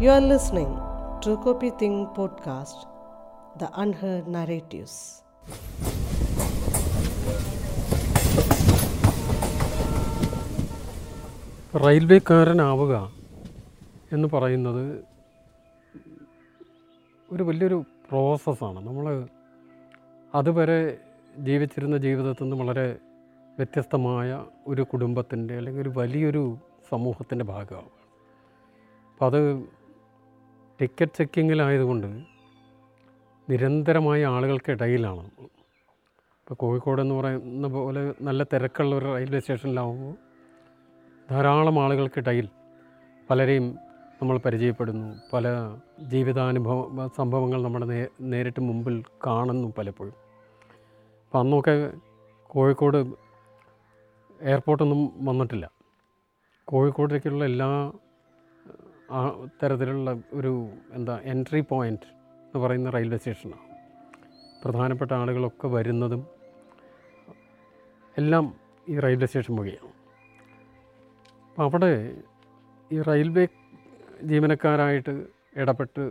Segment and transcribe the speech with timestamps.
[0.00, 0.70] You are listening
[1.22, 2.86] to Copy Thing podcast,
[3.54, 4.94] The Unheard Narratives.
[11.80, 12.94] റെയിൽവേക്കാരനാവുക
[14.12, 14.84] എന്ന് പറയുന്നത്
[17.28, 17.78] ഒരു വലിയൊരു
[18.08, 19.06] പ്രോസസ്സാണ് നമ്മൾ
[20.34, 20.80] അതുവരെ
[21.40, 22.86] ജീവിച്ചിരുന്ന ജീവിതത്തിൽ നിന്ന് വളരെ
[23.58, 24.30] വ്യത്യസ്തമായ
[24.66, 26.42] ഒരു കുടുംബത്തിന്റെ അല്ലെങ്കിൽ ഒരു വലിയൊരു
[26.92, 27.90] സമൂഹത്തിന്റെ ഭാഗമാണ്
[29.10, 29.40] അപ്പം അത്
[30.80, 32.24] ടിക്കറ്റ് ചെക്കിങ്ങിലായതുകൊണ്ട്
[33.50, 35.30] നിരന്തരമായ ആളുകൾക്കിടയിലാണ്.
[35.40, 40.14] ഇപ്പോൾ കോഴിക്കോട് എന്ന് പറയുന്ന പോലെ നല്ല തിരക്കുള്ള ഒരു റെയിൽവേ സ്റ്റേഷനിലാവുമ്പോൾ
[41.30, 42.48] ധാരാളം ആളുകൾക്കിടയിൽ
[43.30, 43.78] പലരെയും
[44.22, 45.16] നമ്മൾ പരിചയപ്പെടുന്നു.
[45.32, 45.46] പല
[46.00, 50.14] ജീവിതാനുഭവ സംഭവങ്ങൾ നമ്മുടെ നേ നേരിട്ട് മുമ്പിൽ കാണുന്നു പലപ്പോഴും.
[51.26, 51.92] അപ്പം അന്നൊക്കെ
[52.46, 52.96] കോഴിക്കോട്
[54.42, 55.70] എയർപോർട്ടൊന്നും വന്നിട്ടില്ല.
[56.64, 57.92] കോഴിക്കോടേക്കുള്ള എല്ലാ
[59.10, 59.20] ആ
[59.62, 60.52] തരത്തിലുള്ള ഒരു
[60.92, 62.08] എന്താ എൻട്രി പോയിന്റ്
[62.46, 63.66] എന്ന് പറയുന്ന റെയിൽവേ സ്റ്റേഷനാണ്
[64.62, 66.22] പ്രധാനപ്പെട്ട ആളുകളൊക്കെ വരുന്നതും
[68.16, 68.46] എല്ലാം
[68.88, 69.92] ഈ റെയിൽവേ സ്റ്റേഷൻ വഴിയാണ്
[71.50, 71.92] അപ്പോൾ അവിടെ
[72.90, 73.44] ഈ റെയിൽവേ
[74.24, 75.14] ജീവനക്കാരായിട്ട്
[75.56, 76.04] ഇടപെട്ട്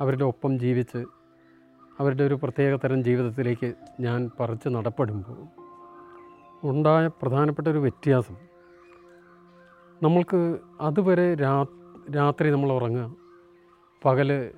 [0.00, 1.00] അവരുടെ ഒപ്പം ജീവിച്ച്
[1.98, 5.40] അവരുടെ ഒരു പ്രത്യേക തരം ജീവിതത്തിലേക്ക് ഞാൻ പറിച്ച് നടപ്പെടുമ്പോൾ
[6.62, 8.36] ഉണ്ടായ പ്രധാനപ്പെട്ട ഒരു വ്യത്യാസം
[10.02, 10.40] നമ്മൾക്ക്
[10.80, 11.52] അതുവരെ രാ
[12.14, 13.16] രാത്രി നമ്മൾ ഉറങ്ങുക.
[14.04, 14.50] പകൽ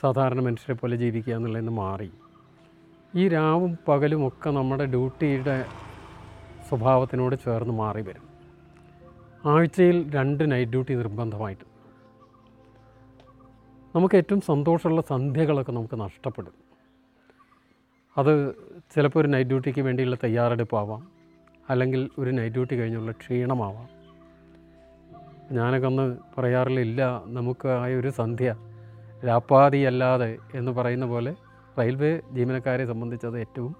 [0.00, 2.10] സാധാരണ മനുഷ്യരെ പോലെ ജീവിക്കുക എന്നുള്ളതിന് മാറി.
[3.14, 5.66] ഈ രാവും പകലും ഒക്കെ നമ്മുടെ ഡ്യൂട്ടിയുടെ
[6.68, 8.22] സ്വഭാവത്തിനോട് ചേർന്ന് മാറി വരും.
[9.44, 11.64] ആഴ്ചയിൽ രണ്ട് നൈറ്റ് ഡ്യൂട്ടി നിർബന്ധമായിട്ട്.
[13.96, 16.52] നമുക്ക് ഏറ്റവും സന്തോഷമുള്ള സന്ധ്യകളൊക്കെ നമുക്ക് നഷ്ടപ്പെടും.
[18.18, 18.54] അത്
[18.94, 21.08] ചിലപ്പോൾ ഒരു നൈറ്റ് ഡ്യൂട്ടിക്ക് വേണ്ടിയുള്ള തയ്യാറെടുപ്പാവാം.
[21.70, 24.01] അല്ലെങ്കിൽ ഒരു നൈറ്റ് ഡ്യൂട്ടി കഴിഞ്ഞുള്ള ക്ഷീണമാവാം.
[25.56, 27.02] ഞാനൊക്കെ ഒന്ന് പറയാറില്ല
[27.36, 28.50] നമുക്ക് ആ ഒരു സന്ധ്യ
[29.26, 31.32] രാപ്പാതിയല്ലാതെ എന്ന് പറയുന്ന പോലെ
[31.78, 33.72] റെയിൽവേ ജീവനക്കാരെ സംബന്ധിച്ചത് ഏറ്റവും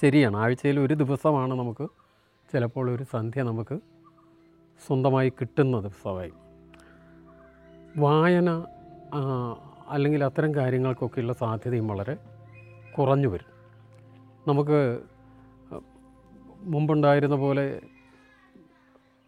[0.00, 0.36] ശരിയാണ്.
[0.36, 1.86] ആഴ്ചയിൽ ഒരു ദിവസമാണ് നമുക്ക്
[2.52, 3.76] ചിലപ്പോൾ ഒരു സന്ധ്യ നമുക്ക്
[4.86, 6.32] സ്വന്തമായി കിട്ടുന്ന ദിവസമായി
[7.96, 8.50] വായന
[9.88, 12.14] അല്ലെങ്കിൽ അത്തരം കാര്യങ്ങൾക്കൊക്കെയുള്ള സാധ്യതയും വളരെ
[12.96, 13.50] കുറഞ്ഞു വരും.
[14.48, 14.78] നമുക്ക്
[16.74, 17.66] മുമ്പുണ്ടായിരുന്ന പോലെ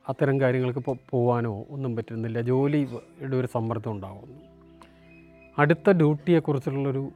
[0.09, 2.41] അത്തരം കാര്യങ്ങൾക്ക് പോകാനോ ഒന്നും പറ്റുന്നില്ല.
[2.41, 4.41] ജോലിയുടെ ഒരു സമ്മർദ്ദം ഉണ്ടാകുന്നു
[5.59, 7.09] അടുത്ത ഡ്യൂട്ടിയെക്കുറിച്ചുള്ളൊരു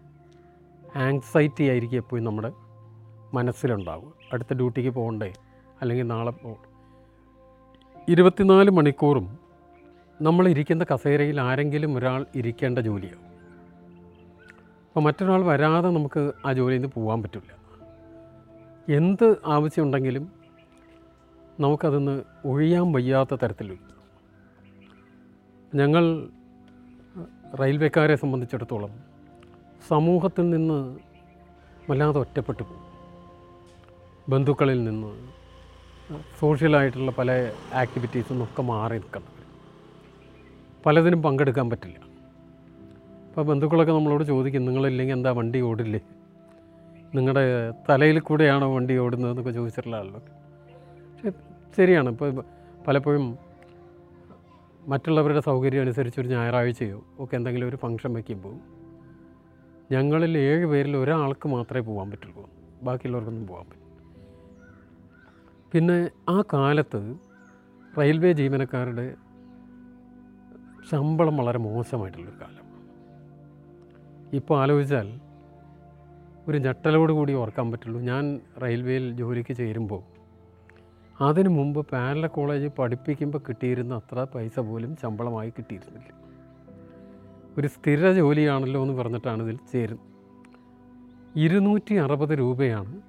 [0.97, 2.53] ആങ്സൈറ്റി ആയിരിക്കും എപ്പോഴും നമ്മുടെ
[3.35, 4.13] മനസ്സിലുണ്ടാവുക.
[4.33, 5.33] അടുത്ത ഡ്യൂട്ടിക്ക് പോകണ്ടേ?
[5.81, 6.71] അല്ലെങ്കിൽ നാളെ പോകണം
[8.09, 9.39] ഇരുപത്തിനാല് മണിക്കൂറും
[10.23, 13.31] നമ്മൾ ഇരിക്കുന്ന കസേരയിൽ ആരെങ്കിലും ഒരാൾ ഇരിക്കേണ്ട ജോലിയാവും.
[14.87, 17.61] അപ്പോൾ മറ്റൊരാൾ വരാതെ നമുക്ക് ആ ജോലിയിൽ നിന്ന് പോകാൻ പറ്റില്ല.
[18.97, 20.40] എന്ത് ആവശ്യമുണ്ടെങ്കിലും
[21.61, 23.91] നമുക്കതൊന്ന് ഒഴിയാൻ വയ്യാത്ത തരത്തിലുണ്ട്.
[25.75, 26.05] ഞങ്ങൾ
[27.61, 28.93] റെയിൽവേക്കാരെ സംബന്ധിച്ചിടത്തോളം
[29.89, 30.79] സമൂഹത്തിൽ നിന്ന്
[31.91, 32.87] വല്ലാതെ ഒറ്റപ്പെട്ടു പോകും.
[34.29, 35.11] ബന്ധുക്കളിൽ നിന്ന്
[36.41, 37.31] സോഷ്യലായിട്ടുള്ള പല
[37.83, 39.37] ആക്ടിവിറ്റീസും നിന്നൊക്കെ മാറി നിൽക്കണം
[40.87, 41.99] പലതിനും പങ്കെടുക്കാൻ പറ്റില്ല.
[43.29, 46.01] അപ്പോൾ ബന്ധുക്കളൊക്കെ നമ്മളോട് ചോദിക്കും നിങ്ങളില്ലെങ്കിൽ എന്താ വണ്ടി ഓടില്ലേ?
[47.17, 47.45] നിങ്ങളുടെ
[47.89, 50.40] തലയിൽ കൂടെയാണോ വണ്ടി ഓടുന്നതെന്നൊക്കെ ചോദിച്ചിട്ടുള്ള ആളൊക്കെ
[51.77, 52.09] ശരിയാണ്.
[52.09, 52.45] ഇപ്പോൾ
[52.87, 53.39] പലപ്പോഴും
[54.87, 58.55] മറ്റുള്ളവരുടെ സൗകര്യം അനുസരിച്ച് ഒരു ഞായറാഴ്ചയോ ഒക്കെ എന്തെങ്കിലും ഒരു ഫംഗ്ഷൻ വയ്ക്കുമ്പോൾ
[59.95, 62.51] ഞങ്ങളിൽ ഏഴ് പേരിൽ ഒരാൾക്ക് മാത്രമേ പോകാൻ പറ്റുള്ളൂ.
[62.83, 63.89] ബാക്കിയുള്ളവർക്കൊന്നും പോകാൻ പറ്റും
[65.73, 67.17] പിന്നെ ആ കാലത്ത്
[67.99, 69.15] റെയിൽവേ ജീവനക്കാരുടെ
[70.91, 72.67] ശമ്പളം വളരെ മോശമായിട്ടുള്ളൊരു കാലം.
[74.33, 75.21] ഇപ്പോൾ ആലോചിച്ചാൽ
[76.49, 78.01] ഒരു ഞെട്ടലോട് കൂടി ഓർക്കാൻ പറ്റുള്ളൂ.
[78.01, 80.20] ഞാൻ റെയിൽവേയിൽ ജോലിക്ക് ചേരുമ്പോൾ
[81.21, 86.13] അതിനു മുമ്പ് പാനല കോളേജ് പഠിപ്പിക്കുമ്പോൾ കിട്ടിയിരുന്ന അത്ര പൈസ പോലും ശമ്പളമായി കിട്ടിയിരുന്നില്ല.
[87.59, 90.07] ഒരു സ്ഥിര ജോലിയാണല്ലോ എന്ന് പറഞ്ഞിട്ടാണ് ഇതിൽ ചേരുന്നത്.
[91.37, 93.03] ഇരുന്നൂറ്റി അറുപത് രൂപയാണ്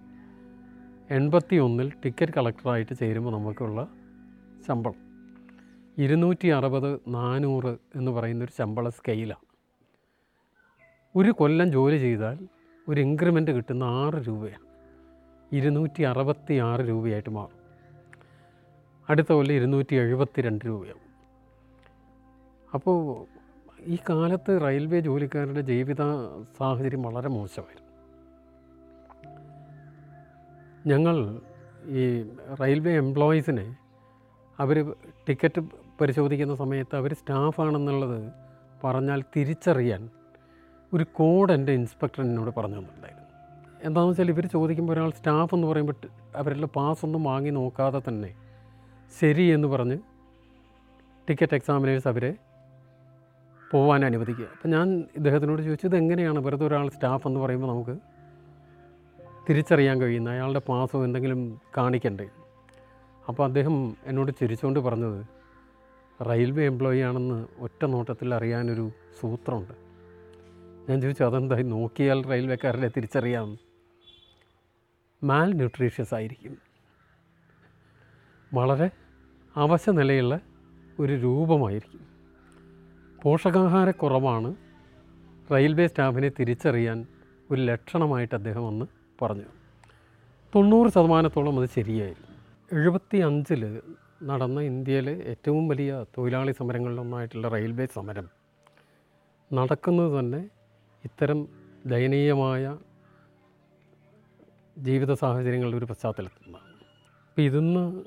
[1.09, 3.87] എൺപത്തി ഒന്നിൽ ടിക്കറ്റ് കളക്ടറായിട്ട് ചേരുമ്പോൾ നമുക്കുള്ള
[4.67, 4.95] ശമ്പളം.
[5.97, 9.47] ഇരുന്നൂറ്റി അറുപത് നാനൂറ് എന്ന് പറയുന്നൊരു ശമ്പള സ്കെയിലാണ്
[11.15, 12.47] ഒരു കൊല്ലം ജോലി ചെയ്താൽ
[12.87, 14.67] ഒരു ഇൻക്രിമെന്റ് കിട്ടുന്ന ആറ് രൂപയാണ്.
[15.51, 17.60] ഇരുന്നൂറ്റി അറുപത്തി ആറ് രൂപയായിട്ട് മാറും.
[19.11, 21.07] അടുത്ത കൊല്ലം ഇരുന്നൂറ്റി എഴുപത്തി രണ്ട് രൂപയാവും.
[22.73, 22.97] അപ്പോൾ
[23.85, 26.01] ഈ കാലത്ത് റെയിൽവേ ജോലിക്കാരുടെ ജീവിത
[26.59, 27.87] സാഹചര്യം വളരെ മോശമായിരുന്നു.
[30.91, 31.15] ഞങ്ങൾ
[31.99, 32.03] ഈ
[32.61, 33.65] റെയിൽവേ എംപ്ലോയീസിനെ
[34.59, 34.77] അവർ
[35.27, 35.61] ടിക്കറ്റ്
[36.01, 38.19] പരിശോധിക്കുന്ന സമയത്ത് അവർ സ്റ്റാഫാണെന്നുള്ളത്
[38.83, 40.09] പറഞ്ഞാൽ തിരിച്ചറിയാൻ
[40.91, 43.27] ഒരു കോഡ് എന്റെ ഇൻസ്പെക്ടർ എന്നോട് പറഞ്ഞു തന്നിട്ടുണ്ടായിരുന്നു
[43.83, 48.31] എന്താണെന്ന് വെച്ചാൽ ഇവർ ചോദിക്കുമ്പോൾ ഒരാൾ സ്റ്റാഫ് എന്ന് പറയുമ്പോൾ അവരെല്ലാം അവരുടെ പാസ് ഒന്നും വാങ്ങി നോക്കാതെ തന്നെ
[49.19, 49.97] ശരി എന്ന് പറഞ്ഞ്
[51.29, 52.35] ടിക്കറ്റ് എക്സാമിനേഴ്സ് അവരെ
[53.71, 54.45] പോകാൻ അനുവദിക്കുക.
[54.45, 56.39] അപ്പം ഞാൻ ഇദ്ദേഹത്തിനോട് ചോദിച്ചു ഇതെങ്ങനെയാണ്?
[56.39, 57.97] വെറുതെ ഒരാൾ സ്റ്റാഫ് എന്ന് പറയുമ്പോൾ നമുക്ക്
[59.49, 62.29] തിരിച്ചറിയാൻ കഴിയുന്ന അയാളുടെ പാസോ എന്തെങ്കിലും കാണിക്കണ്ടേ?
[63.27, 65.25] അപ്പോൾ അദ്ദേഹം എന്നോട് ചിരിച്ചുകൊണ്ട് പറഞ്ഞത്
[66.29, 69.73] റെയിൽവേ എംപ്ലോയി ആണെന്ന് ഒറ്റ നോട്ടത്തിൽ അറിയാനൊരു സൂത്രമുണ്ട്.
[70.91, 71.63] ഞാൻ ചോദിച്ചു അതെന്തായി?
[71.63, 73.57] നോക്കിയാൽ റെയിൽവേക്കാരനെ തിരിച്ചറിയാം.
[75.23, 76.57] മാൽ ന്യൂട്രീഷ്യസ് ആയിരിക്കും.
[78.53, 78.89] വളരെ
[79.55, 80.39] അവശ നിലയുള്ള
[80.99, 82.03] ഒരു രൂപമായിരിക്കും.
[83.23, 84.55] പോഷകാഹാരക്കുറവാണ്
[85.51, 87.05] റെയിൽവേ സ്റ്റാഫിനെ തിരിച്ചറിയാൻ
[87.51, 88.85] ഒരു ലക്ഷണമായിട്ട് അദ്ദേഹം അന്ന്
[89.21, 89.49] പറഞ്ഞു.
[90.55, 92.27] തൊണ്ണൂറ് ശതമാനത്തോളം അത് ശരിയായിരുന്നു.
[92.71, 93.81] എഴുപത്തി അഞ്ചിൽ
[94.23, 98.29] നടന്ന ഇന്ത്യയിലെ ഏറ്റവും വലിയ തൊഴിലാളി സമരങ്ങളിലൊന്നായിട്ടുള്ള റെയിൽവേ സമരം
[99.53, 100.49] നടക്കുന്നത് തന്നെ
[101.05, 101.47] ഇത്തരം
[101.85, 102.77] ദയനീയമായ
[104.79, 106.69] ജീവിത സാഹചര്യങ്ങളുടെ ഒരു പശ്ചാത്തലത്തിൽ നിന്നാണ്
[107.29, 108.03] അപ്പോൾ ഇതിന്ന്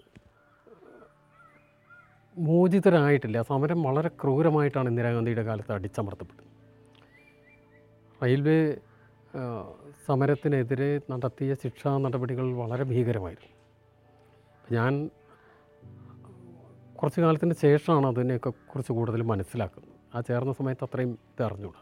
[2.38, 3.42] മോചിതരായിട്ടില്ല.
[3.42, 6.46] സമരം വളരെ ക്രൂരമായിട്ടാണ് ഇന്ദിരാഗാന്ധിയുടെ കാലത്ത് അടിച്ചമർത്തപ്പെട്ടത്.
[8.24, 8.76] റെയിൽവേ
[10.06, 13.52] സമരത്തിനെതിരെ നടത്തിയ ശിക്ഷാ നടപടികൾ വളരെ ഭീകരമായിരുന്നു.
[14.74, 15.10] ഞാൻ
[16.94, 20.16] കുറച്ച് കാലത്തിന് ശേഷമാണ് അതിനെയൊക്കെ കുറിച്ച് കൂടുതൽ മനസ്സിലാക്കുന്നത്.
[20.16, 21.80] ആ ചേർന്ന സമയത്ത് അത്രയും ഇത് അറിഞ്ഞൂടാ.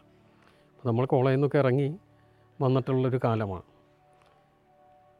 [0.85, 1.97] നമ്മൾ കോളേജിൽ നിന്നൊക്കെ ഇറങ്ങി
[2.61, 3.61] വന്നിട്ടുള്ളൊരു കാലമാണ്.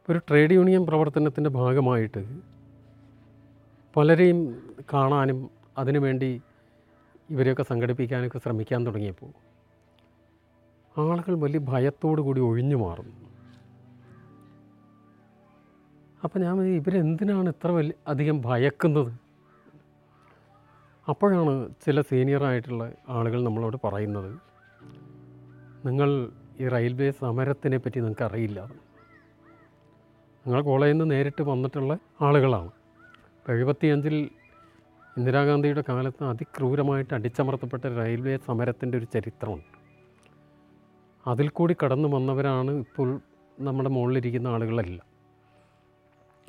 [0.10, 2.42] ഒരു ട്രേഡ് യൂണിയൻ പ്രവർത്തനത്തിന്റെ ഭാഗമായിട്ട്
[3.96, 4.40] പലരെയും
[4.94, 6.42] കാണാനും അതിനുവേണ്ടി
[7.30, 9.32] ഇവരെയൊക്കെ സംഘടിപ്പിക്കാനൊക്കെ ശ്രമിക്കാൻ തുടങ്ങിയപ്പോൾ
[10.98, 13.10] ആളുകൾ വലിയ ഭയത്തോടു കൂടി ഒഴിഞ്ഞു മാറും
[16.24, 19.14] അപ്പം ഞാൻ ഇവരെന്തിനാണ് ഇത്ര വലിയ അധികം ഭയക്കുന്നത്?
[21.08, 21.54] അപ്പോഴാണ്
[21.86, 24.32] ചില സീനിയറായിട്ടുള്ള ആളുകൾ നമ്മളോട് പറയുന്നത്
[25.86, 26.10] നിങ്ങൾ
[26.62, 28.60] ഈ റെയിൽവേ സമരത്തിനെ പറ്റി നിങ്ങൾക്ക് അറിയില്ല
[30.46, 32.72] നിങ്ങൾ കോളേജിൽ നിന്ന് നേരിട്ട് വന്നിട്ടുള്ള ആളുകളാണ്.
[33.50, 34.30] എഴുപത്തിയഞ്ചിൽ
[35.18, 39.66] ഇന്ദിരാഗാന്ധിയുടെ കാലത്ത് അതിക്രൂരമായിട്ട് അടിച്ചമർത്തപ്പെട്ട റെയിൽവേ സമരത്തിന്റെ ഒരു ചരിത്രമുണ്ട്.
[41.28, 43.22] അതിൽ കൂടി കടന്നു വന്നവരാണ് ഇപ്പോൾ
[43.60, 45.04] നമ്മുടെ മുകളിലിരിക്കുന്ന ആളുകളല്ല.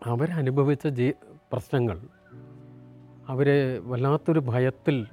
[0.07, 1.11] അവരനുഭവിച്ച ജീ
[1.53, 2.09] പ്രശ്നങ്ങൾ
[3.29, 5.07] അവരെ വല്ലാത്തൊരു ഭയത്തിൽ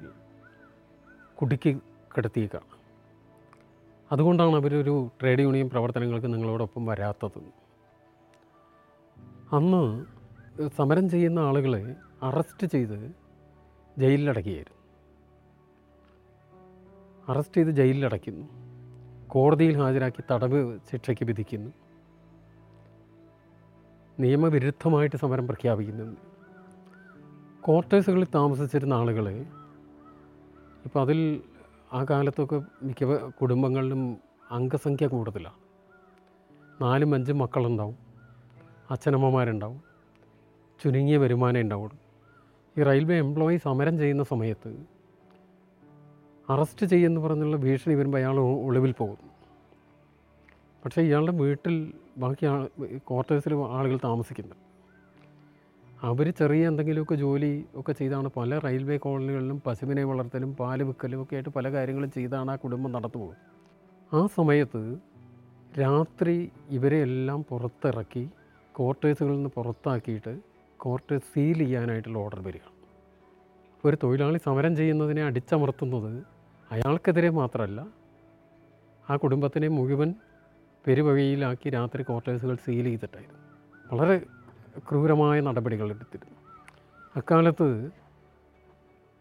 [1.41, 1.77] കുടുക്കി
[2.17, 2.71] കിടത്തിയേക്കാണ്
[4.11, 7.41] അതുകൊണ്ടാണ് അവരൊരു ട്രേഡ് യൂണിയൻ പ്രവർത്തനങ്ങൾക്ക് നിങ്ങളോടൊപ്പം വരാത്തത്.
[9.55, 10.05] അന്ന്
[10.77, 13.11] സമരം ചെയ്യുന്ന ആളുകളെ അറസ്റ്റ് ചെയ്ത്
[13.97, 14.81] ജയിലിലടക്കുകയായിരുന്നു
[17.31, 18.47] അറസ്റ്റ് ചെയ്ത് ജയിലിലടയ്ക്കുന്നു
[19.27, 21.71] കോടതിയിൽ ഹാജരാക്കി തടവ് ശിക്ഷയ്ക്ക് വിധിക്കുന്നു.
[24.19, 26.17] നിയമവിരുദ്ധമായിട്ട് സമരം പ്രഖ്യാപിക്കുന്നു.
[27.67, 29.45] ക്വാർട്ടേഴ്സുകളിൽ താമസിച്ചിരുന്ന ആളുകളെ
[30.85, 31.41] ഇപ്പോൾ അതിൽ
[31.93, 34.17] ആ കാലത്തൊക്കെ മിക്ക കുടുംബങ്ങളിലും
[34.51, 35.55] അംഗസംഖ്യ കൂടുതലാണ്.
[36.83, 37.97] നാലും അഞ്ചും മക്കളുണ്ടാവും.
[38.91, 39.90] അച്ഛനമ്മമാരുണ്ടാവും.
[40.81, 41.97] ചുരുങ്ങിയ വരുമാനം ഉണ്ടാവുള്ളൂ.
[42.75, 44.71] ഈ റെയിൽവേ എംപ്ലോയി സമരം ചെയ്യുന്ന സമയത്ത്
[46.49, 49.17] അറസ്റ്റ് ചെയ്യുമെന്ന് പറഞ്ഞുള്ള ഭീഷണി വരുമ്പോൾ അയാൾ ഒളിവിൽ പോകും
[50.83, 51.75] പക്ഷേ ഇയാളുടെ വീട്ടിൽ
[52.17, 52.61] ബാക്കി ആൾ
[53.09, 54.57] ക്വാർട്ടേഴ്സിൽ ആളുകൾ താമസിക്കുന്നത്
[56.03, 61.49] അവർ ചെറിയ എന്തെങ്കിലുമൊക്കെ ജോലി ഒക്കെ ചെയ്താണ് പല റെയിൽവേ കോളനികളിലും പശുവിനെ വളർത്തലും പാൽ വിൽക്കലും ഒക്കെ ആയിട്ട്
[61.49, 63.37] പല കാര്യങ്ങളും ചെയ്താണ് ആ കുടുംബം നടന്നു പോകും
[64.11, 64.81] ആ സമയത്ത്
[65.79, 66.35] രാത്രി
[66.69, 68.23] ഇവരെ എല്ലാം പുറത്തിറക്കി
[68.75, 70.33] ക്വാർട്ടേഴ്സുകളിൽ നിന്ന് പുറത്താക്കിയിട്ട്
[70.85, 72.65] ക്വാർട്ടേഴ്സ് സീൽ ചെയ്യാനായിട്ടുള്ള ഓർഡർ വരിക.
[73.85, 76.11] ഒരു തൊഴിലാളി സമരം ചെയ്യുന്നതിനെ അടിച്ചമർത്തുന്നത്
[76.71, 77.81] അയാൾക്കെതിരെ മാത്രമല്ല
[79.09, 80.09] ആ കുടുംബത്തിനെ മുഴുവൻ
[80.87, 83.41] പെരുവഴിയിലാക്കി രാത്രി കോർട്ടേഴ്സുകൾ സീൽ ചെയ്തിട്ടായിരുന്നു.
[83.91, 84.15] വളരെ
[84.89, 86.37] ക്രൂരമായ നടപടികൾ എടുത്തിരുന്നു.
[87.15, 87.67] അക്കാലത്ത്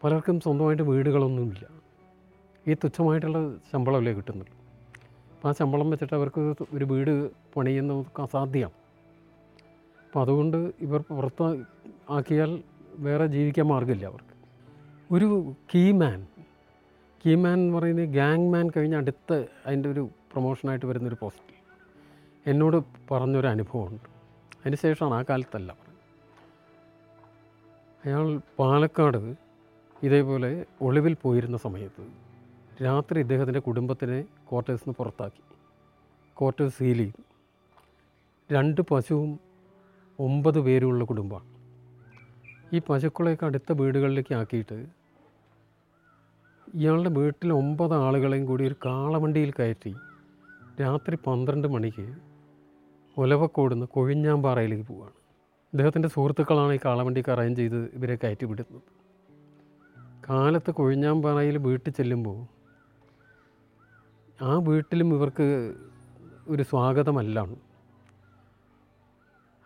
[0.05, 1.65] പലർക്കും സ്വന്തമായിട്ട് വീടുകളൊന്നുമില്ല.
[2.69, 3.39] ഈ തുച്ഛമായിട്ടുള്ള
[3.73, 4.57] ശമ്പളമല്ലേ കിട്ടുന്നുള്ളൂ.
[5.35, 8.80] അപ്പോൾ ആ ശമ്പളം വെച്ചിട്ട് അവർക്ക് ഒരു വീട് പണിയുന്നതൊക്കെ അസാധ്യമാണ്
[10.11, 11.65] അപ്പോൾ അതുകൊണ്ട് ഇവർ പുറത്ത്
[12.11, 12.63] ആക്കിയാൽ
[12.99, 14.35] വേറെ ജീവിക്കാൻ മാർഗമില്ല അവർക്ക്.
[15.15, 16.27] ഒരു കീമാൻ
[17.27, 21.55] കീമാൻ എന്ന് പറയുന്നത് ഗാങ് മാൻ കഴിഞ്ഞ അടുത്ത അതിന്റെ ഒരു പ്രൊമോഷനായിട്ട് വരുന്നൊരു പോസ്റ്റ്
[22.51, 22.77] എന്നോട്
[23.11, 24.09] പറഞ്ഞൊരു അനുഭവമുണ്ട്.
[24.61, 25.77] അതിന് ശേഷമാണ് ആ കാലത്തല്ല
[28.05, 29.37] അയാൾ പാലക്കാട്
[30.03, 32.05] ഇതേപോലെ ഒളിവിൽ പോയിരുന്ന സമയത്ത്
[32.85, 35.43] രാത്രി ഇദ്ദേഹത്തിന്റെ കുടുംബത്തിനെ ക്വാർട്ടേഴ്സിന് പുറത്താക്കി.
[36.39, 37.23] ക്വാർട്ടേഴ്സ് സീൽ ചെയ്തു.
[38.53, 39.50] രണ്ട് പശുവും
[40.25, 41.47] ഒമ്പത് പേരുള്ള കുടുംബമാണ്.
[42.75, 44.79] ഈ പശുക്കളെയൊക്കെ അടുത്ത വീടുകളിലേക്ക് ആക്കിയിട്ട്
[46.75, 49.93] ഇയാളുടെ വീട്ടിൽ ഒമ്പത് ആളുകളെയും കൂടി ഒരു കാളവണ്ടിയിൽ കയറ്റി
[50.81, 52.07] രാത്രി പന്ത്രണ്ട് മണിക്ക്
[53.17, 55.17] ഒലവക്കോടുന്ന് കൊഴിഞ്ഞാമ്പാറയിലേക്ക് പോവുകയാണ്.
[55.73, 58.83] ഇദ്ദേഹത്തിന്റെ സുഹൃത്തുക്കളാണ് ഈ കാളവണ്ടിക്ക് അറേഞ്ച് ചെയ്ത് ഇവരെ കയറ്റി വിടുന്നത്.
[60.29, 62.39] കാലത്ത് കൊഴിഞ്ഞാമ്പാറയിൽ വീട്ടിൽ ചെല്ലുമ്പോൾ
[64.43, 65.47] ആ വീട്ടിലും ഇവർക്ക്
[66.49, 67.39] ഒരു സ്വാഗതമല്ല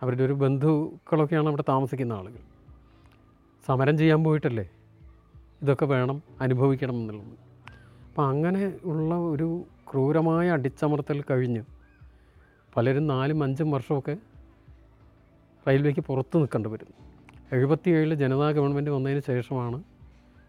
[0.05, 2.43] അവരുടെ ഒരു ബന്ധുക്കളൊക്കെയാണ് അവിടെ താമസിക്കുന്ന ആളുകൾ.
[3.67, 4.71] സമരം ചെയ്യാൻ പോയിട്ടല്ലേ?
[5.63, 7.39] ഇതൊക്കെ വേണം അനുഭവിക്കണം എന്നുള്ളത്.
[8.09, 11.63] അപ്പം അങ്ങനെ ഉള്ള ഒരു ക്രൂരമായ അടിച്ചമർത്തൽ കഴിഞ്ഞ്
[12.77, 14.17] പലരും നാലും അഞ്ചും വർഷമൊക്കെ
[15.69, 16.97] റെയിൽവേക്ക് പുറത്ത് നിൽക്കേണ്ടി വരുന്നു
[17.53, 19.83] എഴുപത്തിയേഴിൽ ജനതാ ഗവൺമെന്റ് വന്നതിന് ശേഷമാണ്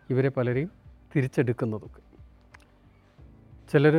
[0.10, 0.72] ഇവരെ പലരെയും
[1.16, 2.02] തിരിച്ചെടുക്കുന്നതൊക്കെ.
[3.72, 3.96] ചിലർ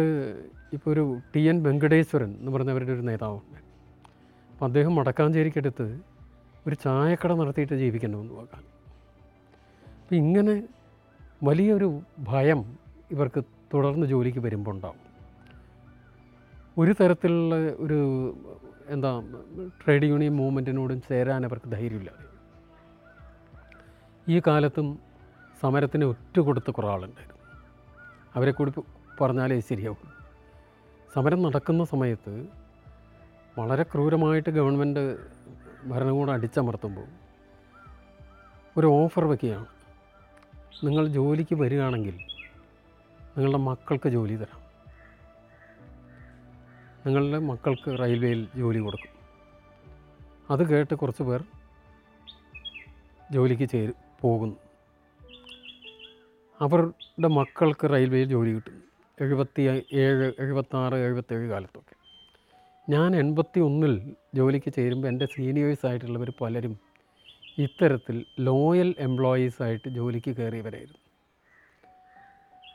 [0.73, 1.05] ഇപ്പോൾ ഒരു
[1.37, 3.66] ടി എൻ വെങ്കടേശ്വരൻ എന്ന് പറഞ്ഞവരുടെ ഒരു നേതാവുണ്ട്.
[4.57, 5.87] അപ്പം അദ്ദേഹം മടക്കാഞ്ചേരിക്കടുത്ത്
[6.67, 8.63] ഒരു ചായക്കട നടത്തിയിട്ട് ജീവിക്കണമെന്ന് നോക്കാൻ
[10.01, 10.55] അപ്പം ഇങ്ങനെ
[11.43, 11.89] വലിയൊരു
[12.31, 12.61] ഭയം
[13.11, 13.41] ഇവർക്ക്
[13.73, 15.03] തുടർന്ന് ജോലിക്ക് വരുമ്പോൾ ഉണ്ടാവും.
[16.79, 17.99] ഒരു തരത്തിലുള്ള ഒരു
[18.95, 19.11] എന്താ
[19.81, 22.11] ട്രേഡ് യൂണിയൻ മൂവ്മെന്റിനോടും ചേരാൻ അവർക്ക് ധൈര്യമില്ല.
[24.27, 24.89] ഈ കാലത്തും
[25.63, 27.43] സമരത്തിന് ഒറ്റ കൊടുത്ത കുറേ ആളുണ്ടായിരുന്നു
[28.37, 28.73] അവരെ കൂടി
[29.21, 30.11] പറഞ്ഞാലേ ശരിയാവും
[31.15, 32.35] സമരം നടക്കുന്ന സമയത്ത്
[33.59, 35.17] വളരെ ക്രൂരമായിട്ട് ഗവൺമെന്റ്
[35.87, 37.07] ഭരണകൂടം അടിച്ചമർത്തുമ്പോൾ
[38.77, 39.67] ഒരു ഓഫർ വയ്ക്കുകയാണ്
[40.87, 42.17] നിങ്ങൾ ജോലിക്ക് വരികയാണെങ്കിൽ
[43.37, 44.61] നിങ്ങളുടെ മക്കൾക്ക് ജോലി തരാം.
[47.07, 49.13] നിങ്ങളുടെ മക്കൾക്ക് റെയിൽവേയിൽ ജോലി കൊടുക്കും.
[50.51, 51.45] അത് കേട്ട് കുറച്ച് പേർ
[53.33, 54.57] ജോലിക്ക് ചേരു പോകുന്നു.
[56.61, 58.83] അവരുടെ മക്കൾക്ക് റെയിൽവേയിൽ ജോലി കിട്ടും.
[59.21, 61.96] എഴുപത്തി ഏഴ് എഴുപത്താറ് എഴുപത്തേഴ് കാലത്തൊക്കെ.
[62.89, 66.79] ഞാൻ എൺപത്തി ഒന്നിൽ ജോലിക്ക് ചേരുമ്പോൾ എന്റെ സീനിയേഴ്സ് ആയിട്ടുള്ളവർ പലരും
[67.59, 70.99] ഇത്തരത്തിൽ ലോയൽ എംപ്ലോയീസ് ആയിട്ട് ജോലിക്ക് കയറിയവരായിരുന്നു.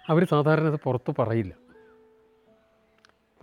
[0.09, 1.53] അവർ സാധാരണ അത് പുറത്ത് പറയില്ല.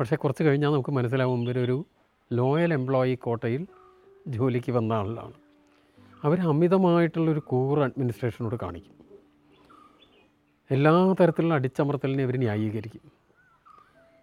[0.00, 1.87] പക്ഷേ കുറച്ച് കഴിഞ്ഞാൽ നമുക്ക് മനസ്സിലാവും ഇവരൊരു
[2.32, 3.66] ലോയൽ എംപ്ലോയി കോട്ടയിൽ
[4.28, 5.32] ജോലിക്ക് വന്ന ആളാണ്.
[6.25, 8.94] അവർ അമിതമായിട്ടുള്ളൊരു കൂർ അഡ്മിനിസ്ട്രേഷനോട് കാണിക്കും.
[10.70, 13.12] എല്ലാ തരത്തിലുള്ള അടിച്ചമർത്തലിനെ അവർ ന്യായീകരിക്കും.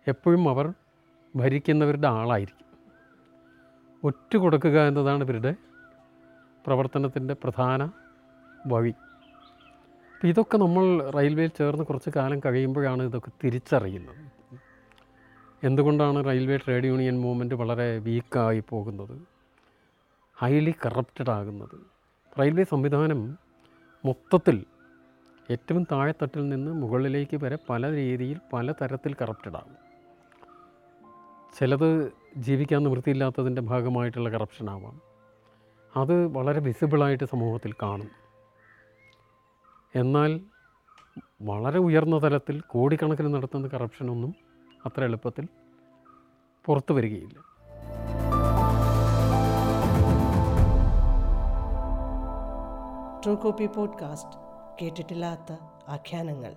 [0.07, 0.73] എപ്പോഴും അവർ
[1.35, 2.65] ഭരിക്കുന്നവരുടെ ആളായിരിക്കും.
[4.03, 5.55] ഒറ്റ കൊടുക്കുക എന്നതാണ് ഇവരുടെ
[6.67, 7.89] പ്രവർത്തനത്തിന്റെ പ്രധാന
[8.67, 8.89] വഴി.
[8.89, 14.31] അപ്പം ഇതൊക്കെ നമ്മൾ റെയിൽവേയിൽ ചേർന്ന് കുറച്ച് കാലം കഴിയുമ്പോഴാണ് ഇതൊക്കെ തിരിച്ചറിയുന്നത്.
[15.63, 19.21] എന്തുകൊണ്ടാണ് റെയിൽവേ ട്രേഡ് യൂണിയൻ മൂവ്മെന്റ് വളരെ വീക്കായി പോകുന്നത്?
[20.35, 21.77] ഹൈലി കറപ്റ്റഡ് ആകുന്നത്.
[22.39, 23.37] റെയിൽവേ സംവിധാനം
[24.05, 24.65] മൊത്തത്തിൽ
[25.51, 29.84] ഏറ്റവും താഴെത്തട്ടിൽ നിന്ന് മുകളിലേക്ക് വരെ പല രീതിയിൽ പല തരത്തിൽ കറപ്റ്റഡ് ആകും.
[31.59, 35.01] ചിലത് ജീവിക്കാൻ നിവൃത്തിയില്ലാത്തതിന്റെ ഭാഗമായിട്ടുള്ള കറപ്ഷൻ ആവാം.
[35.97, 38.09] അത് വളരെ വിസിബിളായിട്ട് സമൂഹത്തിൽ കാണും.
[39.95, 40.41] എന്നാൽ
[41.41, 44.35] വളരെ ഉയർന്ന തലത്തിൽ കോടിക്കണക്കിന് നടത്തുന്ന കറപ്ഷനൊന്നും
[44.85, 45.47] അത്ര എളുപ്പത്തിൽ
[46.65, 47.39] പുറത്തു വരികയില്ല.
[53.25, 54.39] ട്രൂ കോപ്പി പോഡ്കാസ്റ്റ്
[54.81, 55.57] കേട്ടിട്ടില്ലാത്ത
[55.87, 56.53] ആഖ്യാനങ്ങൾ.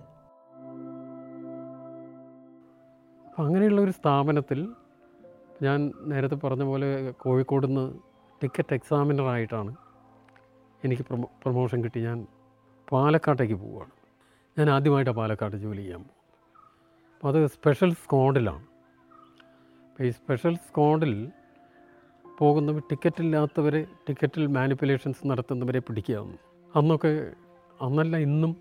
[3.41, 4.73] അങ്ങനെയുള്ള ഒരു സ്ഥാപനത്തിൽ
[5.65, 5.79] ഞാൻ
[6.11, 7.85] നേരത്തെ പറഞ്ഞ പോലെ കോഴിക്കോട് നിന്ന്
[8.41, 9.71] ടിക്കറ്റ് എക്സാമിനറായിട്ടാണ്
[10.85, 11.99] എനിക്ക് പ്രൊമോ പ്രൊമോഷൻ കിട്ടി.
[11.99, 12.27] ഞാൻ
[12.91, 13.93] പാലക്കാട്ടേക്ക് പോവുകയാണ്.
[14.57, 16.15] ഞാൻ ആദ്യമായിട്ടാണ് പാലക്കാട് ജോലി ചെയ്യാൻ പോകുന്നത്.
[17.15, 18.63] അപ്പോൾ അത് സ്പെഷ്യൽ സ്ക്വാഡിലാണ്.
[19.89, 21.13] അപ്പോൾ ഈ സ്പെഷ്യൽ സ്ക്വാഡിൽ
[22.39, 26.37] പോകുന്നവർ ടിക്കറ്റ് ഇല്ലാത്തവരെ ടിക്കറ്റിൽ മാനിപ്പുലേഷൻസ് നടത്തുന്നവരെ പിടിക്കുകയെന്ന്
[26.75, 27.11] അന്നൊക്കെ
[27.81, 28.51] അന്നല്ല ഇന്നും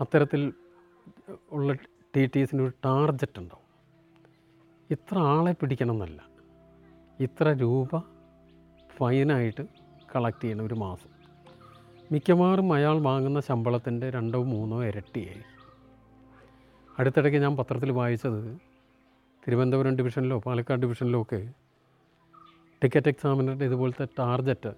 [0.00, 0.42] അത്തരത്തിൽ
[1.52, 1.72] ഉള്ള
[2.16, 3.66] ടി ടി എസിന് ഒരു ടാർജറ്റ് ഉണ്ടാവും.
[4.90, 6.22] ഇത്ര ആളെ പിടിക്കണം എന്നല്ല
[7.20, 7.98] ഇത്ര രൂപ
[8.96, 9.66] ഫൈനായിട്ട്
[10.16, 11.10] കളക്ട് ചെയ്യണം ഒരു മാസം.
[12.12, 15.42] മിക്കവാറും അയാൾ വാങ്ങുന്ന ശമ്പളത്തിന്റെ രണ്ടോ മൂന്നോ ഇരട്ടിയായി.
[16.98, 18.58] അടുത്തിടയ്ക്ക് ഞാൻ പത്രത്തിൽ വായിച്ചത്
[19.46, 21.52] തിരുവനന്തപുരം ഡിവിഷനിലോ പാലക്കാട് ഡിവിഷനിലോ ഒക്കെ
[22.82, 24.74] ടിക്കറ്റ് എക്സാമിനറുടെ ഇതുപോലത്തെ ടാർജറ്റ്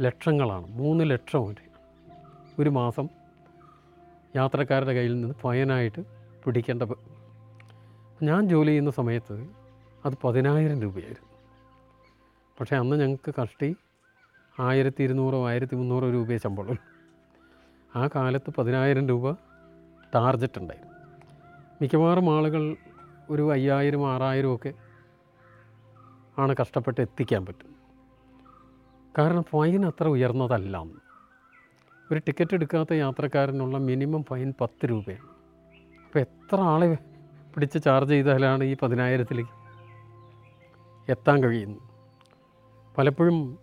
[0.00, 0.66] ലക്ഷങ്ങളാണ്.
[0.66, 1.70] മൂന്ന് ലക്ഷം വരെ
[2.58, 3.08] ഒരു മാസം
[4.36, 6.04] യാത്രക്കാരുടെ കയ്യിൽ നിന്ന് ഫൈനായിട്ട്
[6.44, 6.82] പിടിക്കേണ്ട
[8.22, 9.48] ഞാൻ ജോലി ചെയ്യുന്ന സമയത്ത്
[10.04, 11.28] അത് പതിനായിരം രൂപയായിരുന്നു.
[12.60, 13.76] പക്ഷേ അന്ന് ഞങ്ങൾക്ക് കഷ്ടി
[14.60, 16.78] ആയിരത്തി ഇരുന്നൂറോ ആയിരത്തി മുന്നൂറോ രൂപയെ ശമ്പളം.
[17.96, 19.32] ആ കാലത്ത് പതിനായിരം രൂപ
[20.14, 20.92] ടാർജറ്റ് ഉണ്ടായിരുന്നു.
[21.82, 22.76] മിക്കവാറും ആളുകൾ
[23.30, 24.72] ഒരു അയ്യായിരം ആറായിരം ഒക്കെ
[26.38, 27.76] ആണ് കഷ്ടപ്പെട്ട് എത്തിക്കാൻ പറ്റും.
[29.18, 30.76] കാരണം ഫൈൻ അത്ര ഉയർന്നതല്ല
[32.12, 35.28] ഒരു ടിക്കറ്റ് എടുക്കാത്ത യാത്രക്കാരനുള്ള മിനിമം ഫൈൻ പത്ത് രൂപയാണ്.
[36.04, 36.98] അപ്പോൾ എത്ര ആളെ
[37.54, 39.54] പിടിച്ച് ചാർജ് ചെയ്താലാണ് ഈ പതിനായിരത്തിലേക്ക്.
[41.10, 41.82] എത്താൻ കഴിയുന്നത്
[42.98, 43.58] പലപ്പോഴും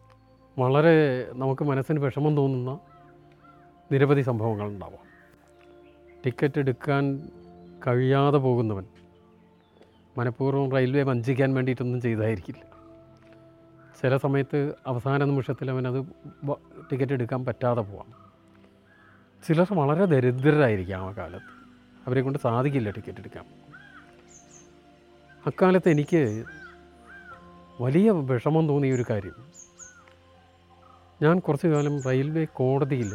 [0.58, 0.96] വളരെ
[1.34, 2.80] നമുക്ക് മനസ്സിന് വിഷമം തോന്നുന്ന
[3.92, 5.06] നിരവധി സംഭവങ്ങളുണ്ടാവാം
[6.26, 7.30] ടിക്കറ്റ് എടുക്കാൻ
[7.88, 8.86] കഴിയാതെ പോകുന്നവൻ
[10.18, 12.64] മനഃപൂർവം റെയിൽവേ വഞ്ചിക്കാൻ വേണ്ടിയിട്ടൊന്നും ചെയ്തായിരിക്കില്ല.
[14.02, 16.06] ചില സമയത്ത് അവസാന നിമിഷത്തിൽ അവനത്
[16.92, 18.10] ടിക്കറ്റ് എടുക്കാൻ പറ്റാതെ പോവാം
[19.48, 21.52] ചിലർ വളരെ ദരിദ്രരായിരിക്കാം ആ കാലത്ത്.
[22.08, 23.46] അവരെ കൊണ്ട് സാധിക്കില്ല ടിക്കറ്റ് എടുക്കാൻ.
[25.50, 26.46] അക്കാലത്ത് എനിക്ക്
[27.82, 29.36] വലിയ വിഷമം തോന്നിയ ഒരു കാര്യം.
[31.22, 33.12] ഞാൻ കുറച്ചു കാലം റെയിൽവേ കോടതിയിൽ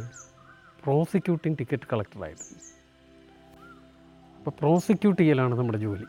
[0.84, 2.58] പ്രോസിക്യൂട്ടിംഗ് ടിക്കറ്റ് കളക്ടറായിരുന്നു.
[4.38, 6.06] അപ്പോൾ പ്രോസിക്യൂട്ട് ചെയ്യലാണ് നമ്മുടെ ജോലി.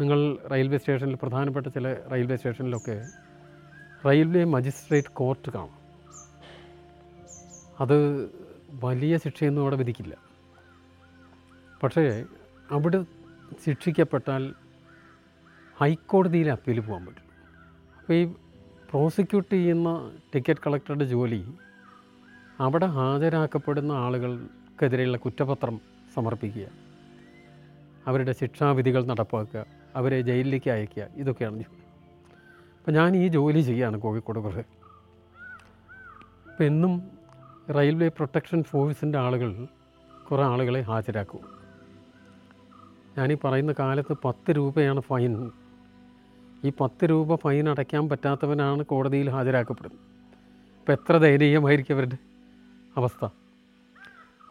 [0.00, 2.96] നിങ്ങൾ റെയിൽവേ സ്റ്റേഷനിൽ പ്രധാനപ്പെട്ട ചില റെയിൽവേ സ്റ്റേഷനിലൊക്കെ
[4.06, 5.78] റെയിൽവേ മജിസ്ട്രേറ്റ് കോർട്ട് കാണും.
[7.80, 7.98] അത്
[8.84, 10.16] വലിയ ശിക്ഷയൊന്നും അവിടെ വിധിക്കില്ല.
[11.82, 12.24] പക്ഷേ
[12.70, 13.02] അവിടെ
[13.66, 14.54] ശിക്ഷിക്കപ്പെട്ടാൽ
[15.80, 17.26] ഹൈക്കോടതിയിൽ അപ്പീൽ പോകാൻ പറ്റും.
[18.00, 18.24] അപ്പോൾ ഈ
[18.90, 19.90] പ്രോസിക്യൂട്ട് ചെയ്യുന്ന
[20.34, 21.40] ടിക്കറ്റ് കളക്ടറുടെ ജോലി
[22.60, 25.80] അവിടെ ഹാജരാക്കപ്പെടുന്ന ആളുകൾക്കെതിരെയുള്ള കുറ്റപത്രം
[26.14, 26.66] സമർപ്പിക്കുക
[28.06, 29.64] അവരുടെ ശിക്ഷാവിധികൾ നടപ്പാക്കുക
[29.96, 31.82] അവരെ ജയിലിലേക്ക് അയക്കുക ഇതൊക്കെയാണ് ജോലി.
[32.78, 34.64] അപ്പോൾ ഞാൻ ഈ ജോലി ചെയ്യുകയാണ് കോഴിക്കോട് കുറേ
[36.50, 36.94] അപ്പോൾ എന്നും
[37.74, 39.66] റെയിൽവേ പ്രൊട്ടക്ഷൻ ഫോഴ്സിന്റെ ആളുകൾ
[40.30, 41.40] കുറേ ആളുകളെ ഹാജരാക്കും.
[43.18, 45.32] ഞാനീ പറയുന്ന കാലത്ത് പത്ത് രൂപയാണ് ഫൈൻ
[46.64, 50.00] ഈ പത്ത് രൂപ ഫൈൻ അടയ്ക്കാൻ പറ്റാത്തവനാണ് കോടതിയിൽ ഹാജരാക്കപ്പെടുന്നത്.
[50.80, 52.18] അപ്പോൾ എത്ര ദയനീയമായിരിക്കും അവരുടെ
[52.96, 53.24] അവസ്ഥ?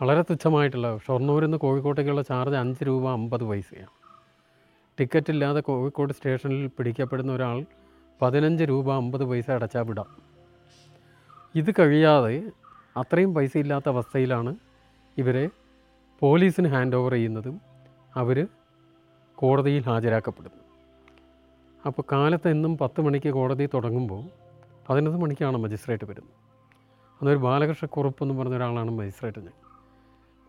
[0.01, 3.93] വളരെ തുച്ഛമായിട്ടുള്ള ഷൊർണൂരിൽ നിന്ന് കോഴിക്കോട്ടേക്കുള്ള ചാർജ് അഞ്ച് രൂപ അമ്പത് പൈസയാണ്.
[4.99, 7.65] ടിക്കറ്റ് ഇല്ലാതെ കോഴിക്കോട് സ്റ്റേഷനിൽ പിടിക്കപ്പെടുന്ന ഒരാൾ
[8.21, 10.09] പതിനഞ്ച് രൂപ അമ്പത് പൈസ അടച്ചാൽ വിടാം.
[11.55, 12.51] ഇത് കഴിയാതെ
[12.97, 14.55] അത്രയും പൈസ ഇല്ലാത്ത അവസ്ഥയിലാണ്
[15.17, 15.49] ഇവരെ
[16.19, 17.61] പോലീസിന് ഹാൻഡ് ഓവർ ചെയ്യുന്നതും
[18.15, 18.47] അവർ
[19.35, 20.60] കോടതിയിൽ ഹാജരാക്കപ്പെടുന്നു
[21.85, 24.29] അപ്പോൾ കാലത്ത് എന്നും പത്ത് മണിക്ക് കോടതി തുടങ്ങുമ്പോൾ
[24.89, 26.33] പതിനൊന്ന് മണിക്കാണ് മജിസ്ട്രേറ്റ് വരുന്നത്.
[27.21, 27.87] അന്നൊരു ബാലകൃഷ്ണ
[28.23, 29.51] എന്ന് പറഞ്ഞ ഒരാളാണ് മജിസ്ട്രേറ്റ് ഞാൻ.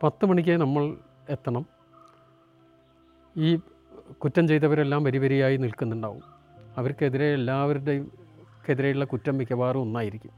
[0.02, 0.96] പത്ത് മണിക്ക് നമ്മൾ
[1.28, 1.66] എത്തണം.
[3.36, 3.56] ഈ
[4.12, 6.22] കുറ്റം ചെയ്തവരെല്ലാം വരി വരിയായി നിൽക്കുന്നുണ്ടാവും.
[6.76, 8.22] അവർക്കെതിരെ എല്ലാവരുടെയും
[8.66, 10.30] ക്കെതിരെയുള്ള കുറ്റം മിക്കവാറും ഒന്നായിരിക്കും.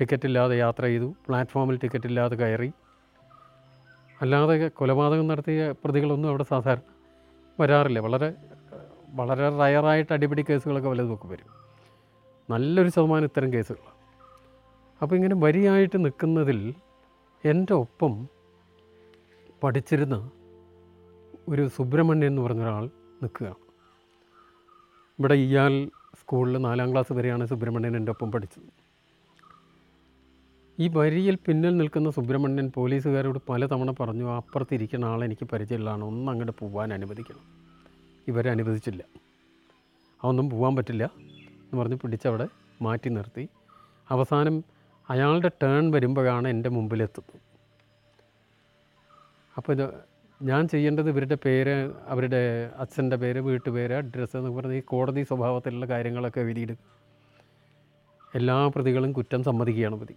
[0.00, 2.72] ടിക്കറ്റ് ഇല്ലാതെ യാത്ര ചെയ്തു പ്ലാറ്റ്ഫോമിൽ ടിക്കറ്റ് ഇല്ലാതെ കയറി.
[4.20, 6.80] അല്ലാതെ കൊലപാതകം നടത്തിയ പ്രതികളൊന്നും അവിടെ സാധാരണ
[7.60, 8.00] വരാറില്ല.
[8.00, 8.34] വളരെ
[9.14, 11.50] വളരെ റയറായിട്ട് അടിപിടി കേസുകളൊക്കെ വല്ലതുമൊക്കെ വരും.
[12.50, 13.94] നല്ലൊരു ശതമാനം ഇത്തരം കേസുകളാണ്
[15.02, 16.74] അപ്പോൾ ഇങ്ങനെ വരിയായിട്ട് നിൽക്കുന്നതിൽ
[17.44, 18.28] എന്റെ ഒപ്പം
[19.62, 20.30] പഠിച്ചിരുന്ന
[21.48, 22.84] ഒരു സുബ്രഹ്മണ്യൻ എന്ന് പറഞ്ഞ ഒരാൾ
[23.22, 23.56] നിൽക്കുക
[25.18, 28.68] ഇവിടെ ഇയാൾ സ്കൂളിൽ നാലാം ക്ലാസ് വരെയാണ് സുബ്രഹ്മണ്യൻ എന്റെ ഒപ്പം പഠിച്ചത്.
[30.78, 37.63] ഈ വരിയിൽ പിന്നിൽ നിൽക്കുന്ന സുബ്രഹ്മണ്യൻ പോലീസുകാരോട് പലതവണ പറഞ്ഞു അപ്പുറത്തിരിക്കുന്ന ആളെനിക്ക് പരിചയമുള്ളതാണ് ഒന്ന് അങ്ങോട്ട് പോകാൻ അനുവദിക്കണം.
[38.28, 39.02] ഇവരെ അനുവദിച്ചില്ല.
[40.20, 41.04] അതൊന്നും പോകാൻ പറ്റില്ല
[41.64, 42.46] എന്ന് പറഞ്ഞ് പിടിച്ചവിടെ
[42.82, 43.48] മാറ്റി നിർത്തി.
[44.10, 44.64] അവസാനം
[45.10, 47.40] അയാളുടെ ടേൺ വരുമ്പോഴാണ് എന്റെ മുമ്പിലെത്തുന്നത്.
[49.56, 49.86] അപ്പോൾ ഇത്
[50.42, 52.40] ഞാൻ ചെയ്യേണ്ടത് ഇവരുടെ പേര് അവരുടെ
[52.76, 56.78] അച്ഛന്റെ പേര് വീട്ടുപേര് അഡ്രസ്സ് എന്ന് പറഞ്ഞ് ഈ കോടതി സ്വഭാവത്തിലുള്ള കാര്യങ്ങളൊക്കെ എഴുതിയിടും
[58.36, 60.16] എല്ലാ പ്രതികളും കുറ്റം സമ്മതിക്കുകയാണ് പ്രതി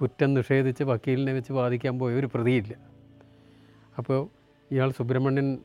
[0.00, 2.74] കുറ്റം നിഷേധിച്ച് വക്കീലിനെ വെച്ച് വാദിക്കാൻ പോയ ഒരു പ്രതിയില്ല.
[3.98, 4.20] അപ്പോൾ
[4.70, 5.62] ഇയാൾ സുബ്രഹ്മണ്യന്റെ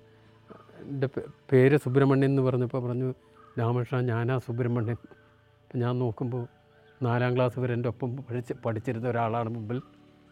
[1.52, 3.14] പേര് സുബ്രഹ്മണ്യൻ എന്ന് പറഞ്ഞപ്പോൾ പറഞ്ഞു
[3.60, 4.98] രാമകൃഷ്ണ ഞാനാ സുബ്രഹ്മണ്യൻ.
[5.76, 6.48] ഞാൻ നോക്കുമ്പോൾ
[7.04, 9.82] നാലാം ക്ലാസ് വരെ എന്റെ ഒപ്പം പഠിച്ച് പഠിച്ചിരുന്ന ഒരാളാണ് മുമ്പിൽ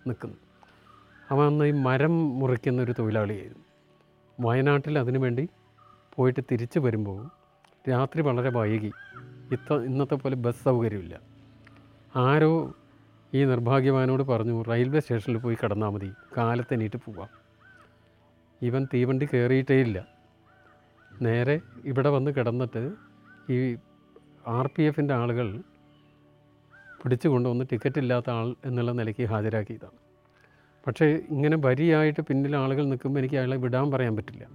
[0.08, 0.38] നിൽക്കുന്നത്.
[1.32, 3.64] അവൻ അന്ന് ഈ മരം മുറിക്കുന്ന ഒരു തൊഴിലാളിയായിരുന്നു.
[4.40, 5.50] വയനാട്ടിൽ അതിനു വേണ്ടി
[6.16, 7.30] പോയിട്ട് തിരിച്ചു വരുമ്പോൾ
[7.90, 8.92] രാത്രി വളരെ വൈകി.
[9.52, 11.20] ഇത്ത ഇന്നത്തെ പോലെ ബസ് സൗകര്യമില്ല.
[12.16, 12.74] ആരോ
[13.34, 17.30] ഈ നിർഭാഗ്യവാനോട് പറഞ്ഞു റെയിൽവേ സ്റ്റേഷനിൽ പോയി കിടന്നാൽ മതി കാലത്തെണീറ്റ് പോവാം.
[18.62, 20.13] ഇവൻ തീവണ്ടി കയറിയിട്ടേ ഇല്ല.
[21.22, 22.92] നേരെ ഇവിടെ വന്ന് കിടന്നിട്ട്
[23.50, 23.78] ഈ
[24.48, 25.62] ആർ പി എഫിന്റെ ആളുകൾ
[27.04, 29.98] പിടിച്ചു കൊണ്ടുവന്ന് ടിക്കറ്റ് ഇല്ലാത്ത ആൾ എന്നുള്ള നിലയ്ക്ക് ഹാജരാക്കിയതാണ്.
[30.88, 34.48] പക്ഷേ ഇങ്ങനെ വരിയായിട്ട് പിന്നിൽ ആളുകൾ നിൽക്കുമ്പോൾ എനിക്ക് അയാളെ വിടാൻ പറയാൻ പറ്റില്ല.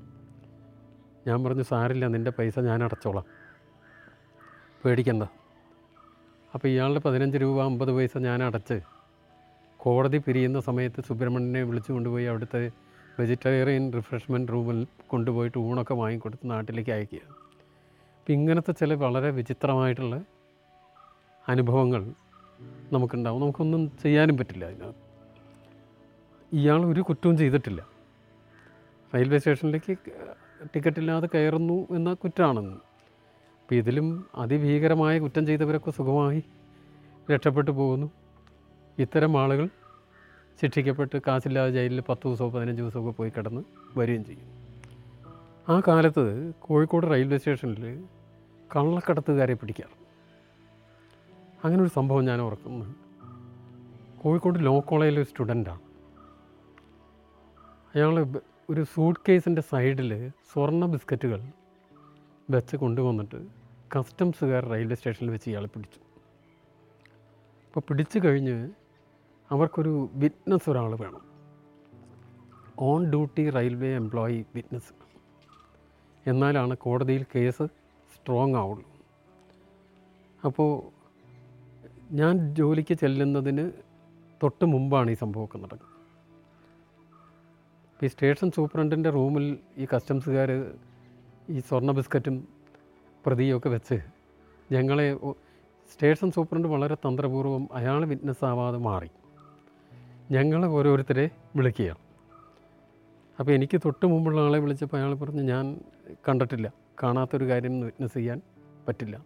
[1.27, 3.25] ഞാൻ പറഞ്ഞു സാരില്ല നിന്റെ പൈസ ഞാൻ അടച്ചോളാം.
[4.85, 5.23] പേടിക്കണ്ട.
[6.55, 8.81] അപ്പോൾ ഇയാളുടെ പതിനഞ്ച് രൂപ അമ്പത് പൈസ ഞാൻ അടച്ച്
[9.77, 12.71] കോടതി പിരിയുന്ന സമയത്ത് സുബ്രഹ്മണ്യനെ വിളിച്ചു കൊണ്ടുപോയി അവിടുത്തെ
[13.19, 17.19] വെജിറ്റേറിയൻ റിഫ്രഷ്മെന്റ് റൂമിൽ കൊണ്ടുപോയിട്ട് ഊണൊക്കെ വാങ്ങിക്കൊടുത്ത് നാട്ടിലേക്ക് അയക്കുക.
[18.21, 20.25] അപ്പം ഇങ്ങനത്തെ ചില വളരെ വിചിത്രമായിട്ടുള്ള
[21.49, 22.13] അനുഭവങ്ങൾ
[22.93, 23.41] നമുക്കുണ്ടാവും.
[23.43, 24.99] നമുക്കൊന്നും ചെയ്യാനും പറ്റില്ല അതിനകത്ത്.
[26.53, 27.87] ഇയാൾ ഒരു കുറ്റവും ചെയ്തിട്ടില്ല.
[29.15, 29.97] റെയിൽവേ സ്റ്റേഷനിലേക്ക്
[30.75, 32.77] ടിക്കറ്റ് ഇല്ലാതെ കയറുന്നു എന്ന കുറ്റമാണെന്ന്
[33.63, 36.43] അപ്പോൾ ഇതിലും അതിഭീകരമായ കുറ്റം ചെയ്തവരൊക്കെ സുഖമായി
[37.31, 38.11] രക്ഷപ്പെട്ടു പോകുന്നു.
[38.99, 39.69] ഇത്തരം ആളുകൾ
[40.61, 43.63] ശിക്ഷിക്കപ്പെട്ട് കാശില്ലാതെ ജയിലിൽ പത്ത് ദിവസമോ പതിനഞ്ച് ദിവസമൊക്കെ പോയി കിടന്ന്
[43.97, 44.49] വരികയും ചെയ്യും.
[45.69, 48.05] ആ കാലത്ത് കോഴിക്കോട് റെയിൽവേ സ്റ്റേഷനിൽ
[48.77, 49.95] കള്ളക്കടത്തുകാരെ പിടിക്കാറ്
[51.65, 52.95] അങ്ങനെ ഒരു സംഭവം ഞാൻ ഓർക്കുന്നു.
[54.23, 55.81] കോഴിക്കോട് ലോ കോളേജിലെ ഒരു സ്റ്റുഡന്റാണ്.
[57.95, 58.41] അയാൾ
[58.71, 61.41] ഒരു സൂട്ട് കേസിന്റെ സൈഡിൽ സ്വർണ ബിസ്ക്കറ്റുകൾ
[62.51, 63.47] വെച്ച് കൊണ്ടുവന്നിട്ട്
[63.97, 66.01] കസ്റ്റംസുകാർ റെയിൽവേ സ്റ്റേഷനിൽ വെച്ച് ഇയാളെ പിടിച്ചു.
[67.67, 68.71] അപ്പോൾ പിടിച്ചു കഴിഞ്ഞ്
[69.51, 71.23] അവർക്കൊരു വിറ്റ്നസ് ഒരാൾ വേണം.
[72.79, 74.93] On duty railway employee witness.
[76.27, 77.67] എന്നാലാണ് കോടതിയിൽ കേസ്
[78.15, 78.87] സ്ട്രോങ് ആവുള്ളൂ.
[80.45, 80.71] അപ്പോൾ
[82.13, 83.73] ഞാൻ ജോലിക്ക് ചെല്ലുന്നതിന്
[84.43, 85.95] തൊട്ട് മുമ്പാണ് ഈ സംഭവമൊക്കെ നടക്കുന്നത്.
[88.05, 90.51] ഈ സ്റ്റേഷൻ സൂപ്രണ്ടിന്റെ റൂമിൽ ഈ കസ്റ്റംസുകാർ
[91.51, 92.49] ഈ സ്വർണ ബിസ്ക്കറ്റും
[93.27, 93.99] പ്രതിയൊക്കെ വെച്ച്
[94.73, 95.17] ഞങ്ങളെ
[95.93, 99.11] സ്റ്റേഷൻ സൂപ്രണ്ട് വളരെ തന്ത്രപൂർവം അയാൾ വിറ്റ്നസ് ആവാതെ മാറി.
[100.31, 101.99] ഞങ്ങളെ ഓരോരുത്തരെ വിളിക്കുകയാണ്.
[103.39, 105.81] അപ്പോൾ എനിക്ക് തൊട്ട് മുമ്പുള്ള ആളെ വിളിച്ചപ്പോൾ അയാൾ പറഞ്ഞു ഞാൻ
[106.29, 106.73] കണ്ടിട്ടില്ല.
[107.03, 108.41] കാണാത്തൊരു കാര്യം വിറ്റ്നസ് ചെയ്യാൻ
[108.89, 109.25] പറ്റില്ല.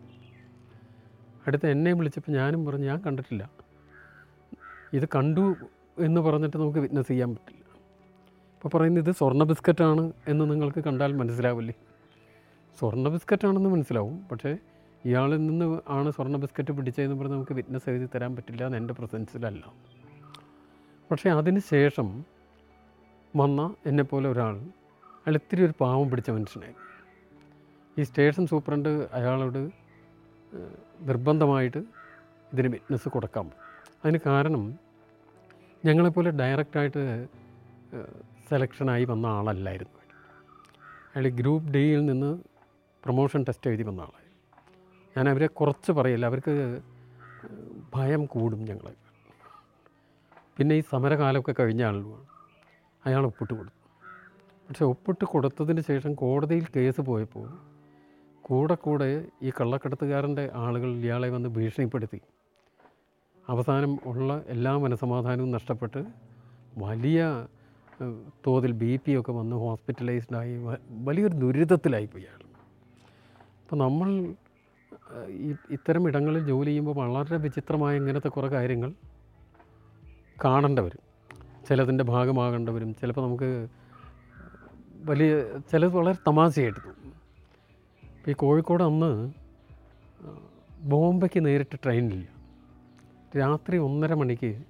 [1.46, 3.50] അടുത്ത എന്നെ വിളിച്ചപ്പോൾ ഞാനും പറഞ്ഞു ഞാൻ കണ്ടിട്ടില്ല.
[4.92, 5.54] ഇത് കണ്ടു
[5.98, 7.62] എന്ന് പറഞ്ഞിട്ട് നമുക്ക് വിറ്റ്നസ് ചെയ്യാൻ പറ്റില്ല.
[8.54, 11.74] അപ്പോൾ പറയുന്നത് ഇത് സ്വർണ ബിസ്ക്കറ്റാണ് എന്ന് നിങ്ങൾക്ക് കണ്ടാൽ മനസ്സിലാവില്ലേ?
[12.78, 14.28] സ്വർണ ബിസ്ക്കറ്റാണെന്ന് മനസ്സിലാവും.
[14.28, 14.58] പക്ഷേ
[15.04, 19.91] ഇയാളിൽ നിന്ന് ആണ് സ്വർണ ബിസ്ക്കറ്റ് പിടിച്ചതെന്ന് പറഞ്ഞ് നമുക്ക് വിറ്റ്നസ് എഴുതി തരാൻ പറ്റില്ല എന്ന് എന്റെ പ്രസൻസിലല്ല
[21.12, 22.24] പക്ഷേ അതിന് ശേഷം
[23.36, 24.54] വന്ന എന്നെപ്പോലെ ഒരാൾ
[25.24, 26.88] അയാൾ ഇത്തിരി ഒരു പാവം പിടിച്ച മനുഷ്യനായിരുന്നു
[27.98, 29.58] ഈ സ്റ്റേഷൻ സൂപ്രണ്ട് അയാളോട്
[31.00, 31.80] നിർബന്ധമായിട്ട്
[32.52, 33.52] ഇതിന് വിറ്റ്നസ് കൊടുക്കാം.
[34.04, 34.78] അതിന് കാരണം
[35.84, 37.26] ഞങ്ങളെപ്പോലെ ഡയറക്റ്റായിട്ട്
[38.48, 39.98] സെലക്ഷനായി വന്ന ആളല്ലായിരുന്നു.
[41.14, 42.32] അയാൾ ഗ്രൂപ്പ് ഡിയിൽ നിന്ന്
[43.04, 44.38] പ്രൊമോഷൻ ടെസ്റ്റ് എഴുതി വന്ന ആളായിരുന്നു.
[45.16, 46.80] ഞാൻ അവരെ കുറച്ച് പറയില്ല അവർക്ക്
[47.94, 48.94] ഭയം കൂടും ഞങ്ങളെ.
[50.56, 52.26] പിന്നെ ഈ സമരകാലമൊക്കെ കഴിഞ്ഞ ആളുമാണ്
[53.04, 53.78] അയാൾ ഒപ്പിട്ട് കൊടുത്തു.
[54.68, 57.46] പക്ഷേ ഒപ്പിട്ട് കൊടുത്തതിന് ശേഷം കോടതിയിൽ കേസ് പോയപ്പോൾ
[58.48, 59.08] കൂടെ കൂടെ
[59.46, 62.20] ഈ കള്ളക്കടത്തുകാരന്റെ ആളുകൾ ഇയാളെ വന്ന് ഭീഷണിപ്പെടുത്തി.
[63.48, 66.00] അവസാനം ഉള്ള എല്ലാ മനസമാധാനവും നഷ്ടപ്പെട്ട്
[66.84, 67.20] വലിയ
[68.46, 70.54] തോതിൽ ബി പി ഒക്കെ വന്ന് ഹോസ്പിറ്റലൈസ്ഡായി
[71.08, 72.42] വലിയൊരു ദുരിതത്തിലായിപ്പോയി അയാൾ.
[73.62, 74.08] അപ്പോൾ നമ്മൾ
[75.76, 78.92] ഇത്തരം ഇടങ്ങളിൽ ജോലി ചെയ്യുമ്പോൾ വളരെ വിചിത്രമായ ഇങ്ങനത്തെ കുറേ കാര്യങ്ങൾ
[80.44, 81.02] കാണേണ്ടവരും
[81.68, 83.68] ചിലതിന്റെ ഭാഗമാകേണ്ടവരും ചിലപ്പോൾ നമുക്ക്
[85.04, 87.12] വലിയ ചിലത് വളരെ തമാശയായിട്ട് തോന്നും.
[88.28, 89.32] ഈ കോഴിക്കോട് അന്ന്
[90.82, 92.28] ബോംബെക്ക് നേരിട്ട് ട്രെയിനില്ല.
[93.38, 94.62] രാത്രി ഒന്നര മണിക്ക്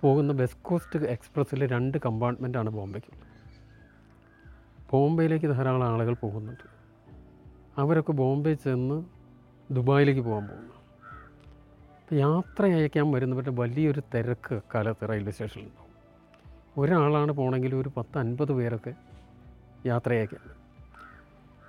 [0.00, 3.12] പോകുന്ന വെസ്റ്റ് കോസ്റ്റ് എക്സ്പ്രസ്സിലെ രണ്ട് കമ്പാർട്ട്മെന്റാണ് ബോംബെക്ക്
[4.92, 6.66] ബോംബെയിലേക്ക് ധാരാളം ആളുകൾ പോകുന്നുണ്ട്.
[7.78, 9.04] അവരൊക്കെ ബോംബെ ചെന്ന്
[9.70, 10.73] ദുബായിലേക്ക് പോകാൻ പോകുന്നു.
[12.18, 15.90] യാത്ര അയക്കാൻ വരുന്നവരുടെ വലിയൊരു തിരക്ക് കാലത്ത് റെയിൽവേ സ്റ്റേഷനിലുണ്ടാവും.
[16.78, 18.92] ഒരാളാണ് പോകണമെങ്കിൽ ഒരു പത്ത് അൻപത് പേരൊക്കെ
[19.86, 20.42] യാത്ര അയക്കാൻ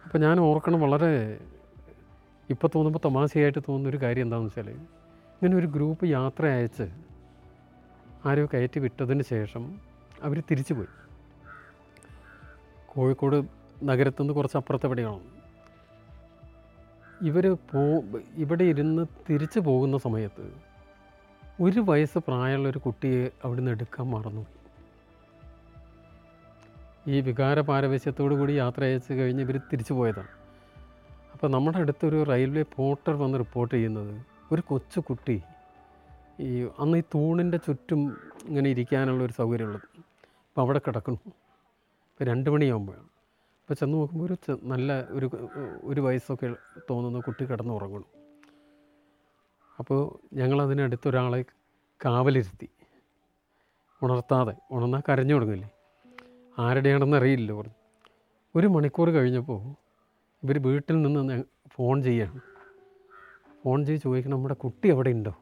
[0.06, 1.12] അപ്പോൾ ഞാൻ ഓർക്കണം വളരെ
[2.50, 4.70] ഇപ്പോൾ തോന്നുമ്പോൾ തമാശയായിട്ട് തോന്നുന്ന ഒരു കാര്യം എന്താണെന്ന് വെച്ചാൽ
[5.36, 6.88] ഇങ്ങനെ ഒരു ഗ്രൂപ്പ് യാത്ര അയച്ച്
[8.26, 9.64] ആരോ കയറ്റി വിട്ടതിന് ശേഷം
[10.24, 10.92] അവർ തിരിച്ചു പോയി
[12.86, 13.38] കോഴിക്കോട്
[13.84, 15.24] നഗരത്തുനിന്ന് കുറച്ച് അപ്പുറത്തെവിടെയാണ്
[17.24, 17.82] ഇവർ പോ
[18.36, 20.46] ഇവിടെ ഇരുന്ന് തിരിച്ചു പോകുന്ന സമയത്ത്
[21.62, 24.46] ഒരു വയസ്സ് പ്രായമുള്ള ഒരു കുട്ടിയെ അവിടുന്ന് എടുക്കാൻ മറന്നു.
[27.08, 30.28] ഈ വികാര പാരവശ്യത്തോടു കൂടി യാത്ര അയച്ചു കഴിഞ്ഞ് ഇവർ തിരിച്ചു പോയതാണ്.
[31.34, 34.14] അപ്പോൾ നമ്മുടെ അടുത്തൊരു റെയിൽവേ പോർട്ടർ വന്ന് റിപ്പോർട്ട് ചെയ്യുന്നത്
[34.52, 35.42] ഒരു കൊച്ചു കുട്ടി
[36.40, 39.88] ഈ അന്ന് ഈ തൂണിന്റെ ചുറ്റും ഇങ്ങനെ ഇരിക്കാനുള്ള ഒരു സൗകര്യമുള്ളത്.
[40.48, 41.20] അപ്പോൾ അവിടെ കിടക്കണം
[42.10, 43.15] ഇപ്പോൾ രണ്ട് മണിയാകുമ്പോഴാണ്
[43.66, 45.30] അപ്പോൾ ചെന്ന് നോക്കുമ്പോൾ ഒരു നല്ല ഒരു
[45.84, 46.56] ഒരു വയസ്സൊക്കെ
[46.90, 48.10] തോന്നുന്ന കുട്ടി കിടന്ന് ഉറങ്ങണം
[49.80, 51.46] അപ്പോൾ ഞങ്ങളതിനടുത്തൊരാളെ
[52.06, 52.70] കാവലിരുത്തി.
[54.02, 55.70] ഉണർത്താതെ ഉണർന്നാൽ കരഞ്ഞു തുടങ്ങില്ലേ
[56.58, 57.76] ആരുടെയാണെന്ന് അറിയില്ല പറഞ്ഞു.
[58.56, 59.76] ഒരു മണിക്കൂർ കഴിഞ്ഞപ്പോൾ
[60.44, 62.40] ഇവർ വീട്ടിൽ നിന്ന് ഫോൺ ചെയ്യാണ്.
[63.64, 65.34] ഫോൺ ചെയ്ത് ചോദിക്കണം നമ്മുടെ കുട്ടി അവിടെ ഉണ്ടോ?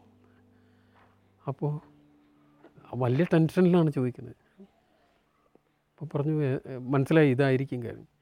[1.47, 1.71] അപ്പോൾ
[2.95, 4.35] വലിയ ടെൻഷനിലാണ് ചോദിക്കുന്നത്.
[5.93, 8.12] അപ്പോൾ പറഞ്ഞു "ഏ, ഏ, മനസ്സിലായി ഇതായിരിക്കും കാര്യം.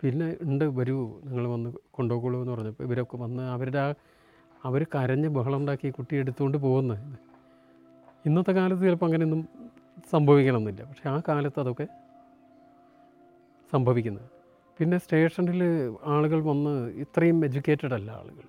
[0.00, 3.88] പിന്നെ ഉണ്ട് വരൂ നിങ്ങൾ വന്ന് കൊണ്ടുപോകുള്ളൂ എന്ന് പറഞ്ഞപ്പോൾ ഇവരൊക്കെ വന്ന് അവരുടെ ആ
[4.64, 7.04] അവർ കരഞ്ഞ് ബഹളം ഉണ്ടാക്കി കുട്ടി എടുത്തുകൊണ്ട് പോകുന്നത്
[8.26, 9.42] ഇന്നത്തെ കാലത്ത് ചിലപ്പോൾ അങ്ങനെയൊന്നും
[10.12, 10.82] സംഭവിക്കണമെന്നില്ല.
[10.88, 11.86] പക്ഷേ ആ കാലത്ത് അതൊക്കെ
[13.72, 14.28] സംഭവിക്കുന്നത്
[14.78, 15.60] പിന്നെ സ്റ്റേഷനിൽ
[16.14, 16.72] ആളുകൾ വന്ന്
[17.04, 18.44] ഇത്രയും എഡ്യൂക്കേറ്റഡ് അല്ല ആളുകൾ.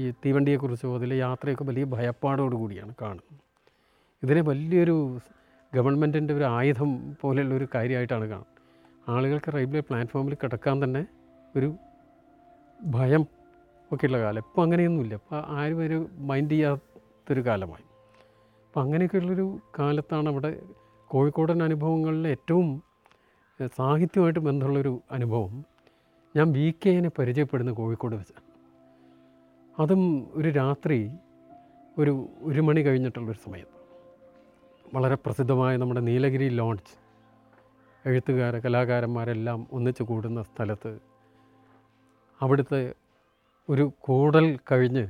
[0.00, 3.40] ഈ തീവണ്ടിയെക്കുറിച്ചോ അതിലെ യാത്രയൊക്കെ വലിയ ഭയപ്പാടോട് കൂടിയാണ് കാണുന്നത്.
[4.22, 4.96] ഇതിനെ വലിയൊരു
[5.72, 6.90] ഗവൺമെന്റിന്റെ ഒരു ആയുധം
[7.20, 8.59] പോലെയുള്ള ഒരു കാര്യമായിട്ടാണ് കാണുന്നത്.
[9.08, 11.06] ആളുകൾക്ക് റെയിൽവേ പ്ലാറ്റ്ഫോമിൽ കിടക്കാൻ തന്നെ
[11.56, 11.74] ഒരു
[12.82, 13.26] ഭയം
[13.92, 14.38] ഒക്കെയുള്ള കാലം.
[14.38, 15.14] ഇപ്പോൾ അങ്ങനെയൊന്നുമില്ല.
[15.14, 17.84] ഇപ്പോൾ ആരും ഒരു മൈൻഡ് ചെയ്യാത്തൊരു കാലമായി.
[18.66, 20.62] അപ്പം അങ്ങനെയൊക്കെയുള്ളൊരു കാലത്താണ് അവിടെ
[21.06, 22.82] കോഴിക്കോടൻ അനുഭവങ്ങളിൽ ഏറ്റവും
[23.76, 25.64] സാഹിത്യമായിട്ട് ബന്ധമുള്ളൊരു അനുഭവം.
[26.36, 28.44] ഞാൻ വി കെനെ പരിചയപ്പെടുന്ന കോഴിക്കോട് വെച്ചാണ്
[29.82, 31.10] അതും ഒരു രാത്രി
[31.98, 33.80] ഒരു ഒരു മണി കഴിഞ്ഞിട്ടുള്ളൊരു സമയത്ത്
[34.94, 36.99] വളരെ പ്രസിദ്ധമായ നമ്മുടെ നീലഗിരി ലോഡ്ജ്.
[38.04, 40.92] എഴുത്തുകാർ കലാകാരന്മാരെല്ലാം ഒന്നിച്ചു കൂടുന്ന സ്ഥലത്ത്
[42.40, 42.80] അവിടുത്തെ
[43.68, 45.04] ഒരു കൂടൽ കഴിഞ്ഞ്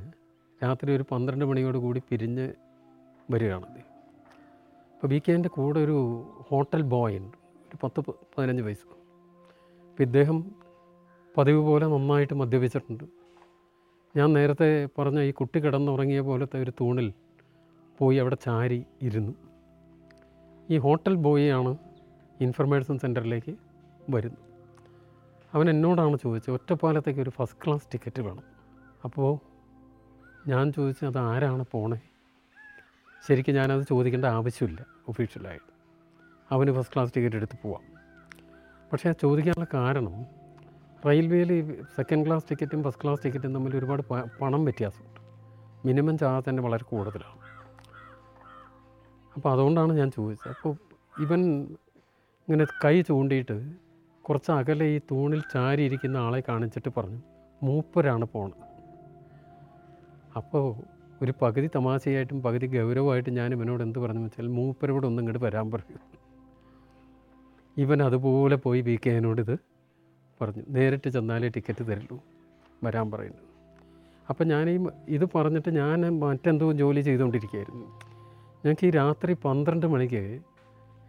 [0.63, 2.47] രാത്രി ഒരു പന്ത്രണ്ട് മണിയോട് കൂടി പിരിഞ്ഞ്
[3.31, 3.67] വരികയാണ്
[4.93, 5.97] അപ്പോൾ വി കെന്റെ കൂടെ ഒരു
[6.49, 7.99] ഹോട്ടൽ ബോയ് ഉണ്ട് ഒരു പത്ത്
[8.33, 8.87] പതിനഞ്ച് വയസ്സ്.
[9.89, 10.37] അപ്പോൾ ഇദ്ദേഹം
[11.37, 13.05] പതിവ് പോലെ നന്നായിട്ട് മദ്യപിച്ചിട്ടുണ്ട്.
[14.15, 17.07] ഞാൻ നേരത്തെ പറഞ്ഞ ഈ കുട്ടി കിടന്നുറങ്ങിയ പോലത്തെ ഒരു തൂണിൽ
[17.99, 19.33] പോയി അവിടെ ചാരി ഇരുന്നു.
[20.69, 21.71] ഈ ഹോട്ടൽ ബോയിയാണ്
[22.41, 23.55] ഇൻഫർമേഷൻ സെന്ററിലേക്ക്
[24.09, 24.37] വരുന്നു.
[25.53, 28.43] അവൻ എന്നോടാണ് ചോദിച്ചത് ഒറ്റപ്പാലത്തേക്ക് ഒരു ഫസ്റ്റ് ക്ലാസ് ടിക്കറ്റ് വേണം.
[29.03, 29.39] അപ്പോൾ
[30.47, 31.99] ഞാൻ ചോദിച്ചു അത് ആരാണ് പോണേ?
[33.27, 35.71] ശരിക്കും ഞാനത് ചോദിക്കേണ്ട ആവശ്യമില്ല ഒഫീഷ്യലായിട്ട്
[36.51, 37.83] അവന് ഫസ്റ്റ് ക്ലാസ് ടിക്കറ്റ് എടുത്ത് പോവാം.
[38.93, 40.25] പക്ഷേ ചോദിക്കാനുള്ള കാരണം
[41.07, 44.01] റെയിൽവേയിൽ സെക്കൻഡ് ക്ലാസ് ടിക്കറ്റും ഫസ്റ്റ് ക്ലാസ് ടിക്കറ്റും തമ്മിൽ ഒരുപാട്
[44.41, 45.19] പണം വ്യത്യാസമുണ്ട്.
[45.87, 47.39] മിനിമം ചാർജ് തന്നെ വളരെ കൂടുതലാണ്.
[49.35, 50.51] അപ്പോൾ അതുകൊണ്ടാണ് ഞാൻ ചോദിച്ചത്.
[50.51, 50.75] അപ്പോൾ
[51.21, 51.41] ഇവൻ
[52.51, 53.55] ഇങ്ങനെ കൈ ചൂണ്ടിയിട്ട്
[54.21, 57.19] കുറച്ച് അകലെ ഈ തൂണിൽ ചാരിയിരിക്കുന്ന ആളെ കാണിച്ചിട്ട് പറഞ്ഞു
[57.63, 58.65] മൂപ്പരാണ് പോണത്.
[60.35, 60.65] അപ്പോൾ
[61.21, 65.97] ഒരു പകുതി തമാശയായിട്ടും പകുതി ഗൗരവമായിട്ടും ഞാൻ ഇവനോട് എന്ത് പറഞ്ഞു വെച്ചാൽ മൂപ്പരോട് ഒന്നും ഇങ്ങോട്ട് വരാൻ പറയൂ.
[67.77, 69.55] ഇവൻ അതുപോലെ പോയി വി കെ ഇത്
[70.41, 72.19] പറഞ്ഞു നേരിട്ട് ചെന്നാലേ ടിക്കറ്റ് തരുള്ളൂ
[72.83, 73.43] വരാൻ പറയുന്നു.
[74.29, 77.87] അപ്പം ഞാൻ ഈ ഇത് പറഞ്ഞിട്ട് ഞാൻ മറ്റെന്തോ ജോലി ചെയ്തുകൊണ്ടിരിക്കുകയായിരുന്നു.
[78.63, 80.41] ഞങ്ങൾക്ക് ഈ രാത്രി പന്ത്രണ്ട് മണിക്ക്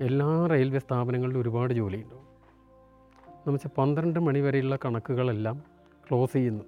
[0.02, 2.14] എല്ലാ റെയിൽവേ സ്ഥാപനങ്ങളിലും ഒരുപാട് ജോലിയുണ്ട്.
[2.14, 5.62] എന്ന് വെച്ചാൽ പന്ത്രണ്ട് മണി വരെയുള്ള കണക്കുകളെല്ലാം
[6.10, 6.64] ക്ലോസ് ചെയ്യുന്നു.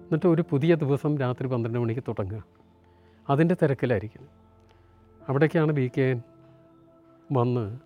[0.00, 2.44] എന്നിട്ട് ഒരു പുതിയ ദിവസം രാത്രി പന്ത്രണ്ട് മണിക്ക് തുടങ്ങുക.
[3.30, 4.28] അതിന്റെ തിരക്കിലായിരിക്കും.
[5.28, 6.22] അവിടേക്കാണ് ബി കെ
[7.32, 7.78] വന്ന്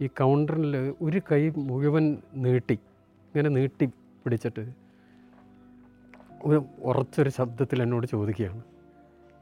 [0.00, 3.84] ഈ കൗണ്ടറിൽ ഒരു കൈ മുഴുവൻ നീട്ടി ഇങ്ങനെ നീട്ടി
[4.24, 4.72] പിടിച്ചിട്ട്
[6.44, 8.62] ഒരു ഉറച്ചൊരു ശബ്ദത്തിൽ എന്നോട് ചോദിക്കുകയാണ്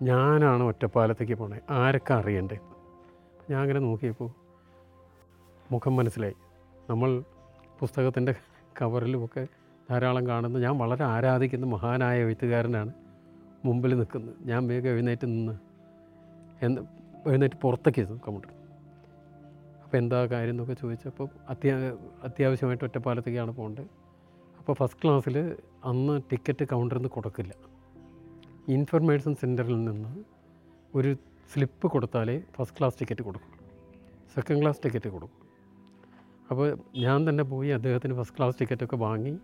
[0.03, 2.59] ഞാനാണ് ഒറ്റപ്പാലത്തേക്ക് പോണേ ആരൊക്കെ അറിയണ്ടേ?
[3.51, 4.31] ഞാൻ അങ്ങനെ നോക്കിയപ്പോൾ
[5.73, 6.37] മുഖം മനസ്സിലായി.
[6.91, 7.25] നമ്മൾ
[7.81, 8.35] പുസ്തകത്തിന്റെ
[8.81, 9.47] കവറിലുമൊക്കെ
[9.91, 12.93] ധാരാളം കാണുന്ന ഞാൻ വളരെ ആരാധിക്കുന്ന മഹാനായ എഴുത്തുകാരനാണ്
[13.65, 14.37] മുമ്പിൽ നിൽക്കുന്നത്.
[14.41, 15.55] ഞാൻ വേഗം എഴുന്നേറ്റ് നിന്ന്
[16.63, 16.81] എന്ന്
[17.27, 18.51] എഴുന്നേറ്റ് പുറത്തേക്ക് ഇരുന്നു കമ്പ്യൂട്ടർ
[19.85, 21.75] അപ്പോൾ എന്താ കാര്യം എന്നൊക്കെ ചോദിച്ചപ്പോൾ അത്യാ
[22.23, 23.87] അത്യാവശ്യമായിട്ട് ഒറ്റപ്പാലത്തേക്കാണ് പോകേണ്ടത്.
[24.59, 27.55] അപ്പോൾ ഫസ്റ്റ് ക്ലാസ്സിൽ അന്ന് ടിക്കറ്റ് കൗണ്ടറിൽ നിന്ന് കൊടുക്കില്ല.
[28.69, 30.25] ഇൻഫർമേഷൻ സെന്ററിൽ നിന്ന്
[30.95, 31.17] ഒരു
[31.53, 33.53] സ്ലിപ്പ് കൊടുത്താലേ ഫസ്റ്റ് ക്ലാസ് ടിക്കറ്റ് കൊടുക്കും.
[34.35, 35.41] സെക്കൻഡ് ക്ലാസ് ടിക്കറ്റ് കൊടുക്കും.
[36.51, 36.67] അപ്പോൾ
[37.05, 39.35] ഞാൻ തന്നെ പോയി അദ്ദേഹത്തിന് ഫസ്റ്റ് ക്ലാസ് ടിക്കറ്റൊക്കെ വാങ്ങി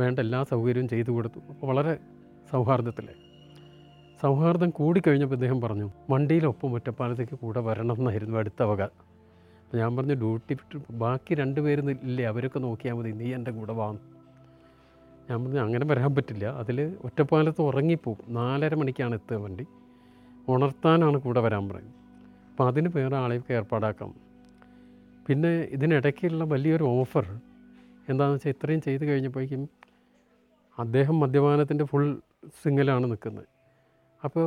[0.00, 1.40] വേണ്ട എല്ലാ സൗകര്യവും ചെയ്തു കൊടുത്തു.
[1.50, 1.94] അപ്പോൾ വളരെ
[2.50, 3.14] സൗഹാർദ്ദത്തിലെ.
[4.22, 8.82] സൗഹാർദ്ദം കൂടിക്കഴിഞ്ഞപ്പോൾ ഇദ്ദേഹം പറഞ്ഞു വണ്ടിയിലൊപ്പം ഒറ്റപ്പാലത്തേക്ക് കൂടെ വരണം എന്നായിരുന്നു അടുത്ത വക
[9.62, 13.72] അപ്പോൾ ഞാൻ പറഞ്ഞു ഡ്യൂട്ടി വിട്ട് ബാക്കി രണ്ട് പേരും ഇല്ലേ അവരൊക്കെ നോക്കിയാൽ മതി നീ എന്റെ കൂടെ
[13.72, 14.04] വാങ്ങും
[15.28, 16.46] ഞാൻ പറഞ്ഞു അങ്ങനെ വരാൻ പറ്റില്ല.
[16.60, 19.66] അതിൽ ഒറ്റപ്പാലത്ത് ഉറങ്ങിപ്പോവും നാലര മണിക്കാണ് എത്തുക വണ്ടി.
[20.48, 21.96] ഉണർത്താനാണ് കൂടെ വരാൻ പറയുന്നത്.
[22.50, 24.14] അപ്പോൾ അതിന് വേറെ ആളെയൊക്കെ ഏർപ്പാടാക്കാം.
[25.26, 27.26] പിന്നെ ഇതിനിടയ്ക്കുള്ള വലിയൊരു ഓഫർ
[28.08, 29.68] എന്താണെന്ന് വെച്ചാൽ ഇത്രയും ചെയ്ത് കഴിഞ്ഞപ്പോഴേക്കും
[30.78, 32.06] അദ്ദേഹം മദ്യപാനത്തിന്റെ ഫുൾ
[32.62, 33.48] സിംഗലാണ് നിൽക്കുന്നത്.
[34.24, 34.44] അപ്പോൾ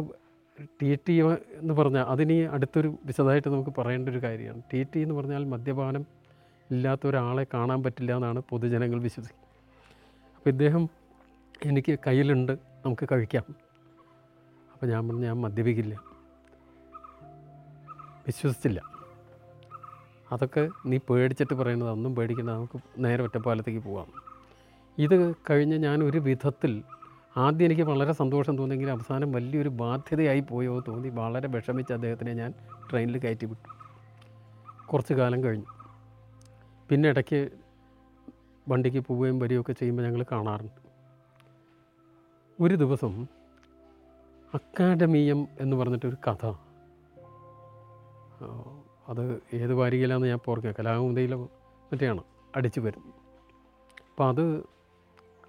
[0.81, 1.15] ടി ടി
[1.59, 4.62] എന്ന് പറഞ്ഞാൽ അതിനി അടുത്തൊരു വിശദമായിട്ട് നമുക്ക് പറയേണ്ട ഒരു കാര്യമാണ്.
[4.73, 6.05] ടി ടി എന്ന് പറഞ്ഞാൽ മദ്യപാനം
[6.71, 9.47] ഇല്ലാത്ത ഒരാളെ കാണാൻ പറ്റില്ല എന്നാണ് പൊതുജനങ്ങൾ വിശ്വസിക്കുന്നത്.
[10.38, 10.89] അപ്പോൾ ഇദ്ദേഹം
[11.65, 12.51] എനിക്ക് കയ്യിലുണ്ട്
[12.85, 13.68] നമുക്ക് കഴിക്കാം.
[14.79, 15.95] അപ്പോൾ ഞാൻ പറഞ്ഞു ഞാൻ മദ്യപിക്കില്ല.
[18.27, 18.81] വിശ്വസിച്ചില്ല.
[20.31, 24.13] അതൊക്കെ നീ പേടിച്ചിട്ട് പറയുന്നത് ഒന്നും പേടിക്കണ്ട നമുക്ക് നേരെ ഒറ്റപ്പാലത്തേക്ക് പോകാം
[24.97, 26.83] ഇത് കഴിഞ്ഞ് ഞാൻ ഒരു വിധത്തിൽ
[27.37, 31.09] ആദ്യം എനിക്ക് വളരെ സന്തോഷം തോന്നിയെങ്കിൽ അവസാനം വലിയൊരു ബാധ്യതയായി പോയോ തോന്നി.
[31.09, 32.53] വളരെ വിഷമിച്ച് അദ്ദേഹത്തിനെ ഞാൻ
[32.91, 33.69] ട്രെയിനിൽ കയറ്റി വിട്ടു
[34.85, 35.65] കുറച്ച് കാലം കഴിഞ്ഞു.
[36.89, 37.49] പിന്നെ ഇടയ്ക്ക്
[38.69, 40.81] വണ്ടിക്ക് പോവുകയും വരികയൊക്കെ ചെയ്യുമ്പോൾ ഞങ്ങൾ കാണാറുണ്ട്.
[42.61, 43.27] ഒരു ദിവസം
[44.53, 46.45] അക്കാഡമീയം എന്ന് പറഞ്ഞിട്ടൊരു കഥ.
[49.07, 51.38] അത് ഏത് വാരികയിലാന്ന് ഞാൻ പോർക്കുക കലാകുമുദയിലോ
[51.91, 52.23] മറ്റെയാണ്.
[52.55, 53.03] അടിച്ചു വരും.
[54.09, 54.63] അപ്പോൾ അത്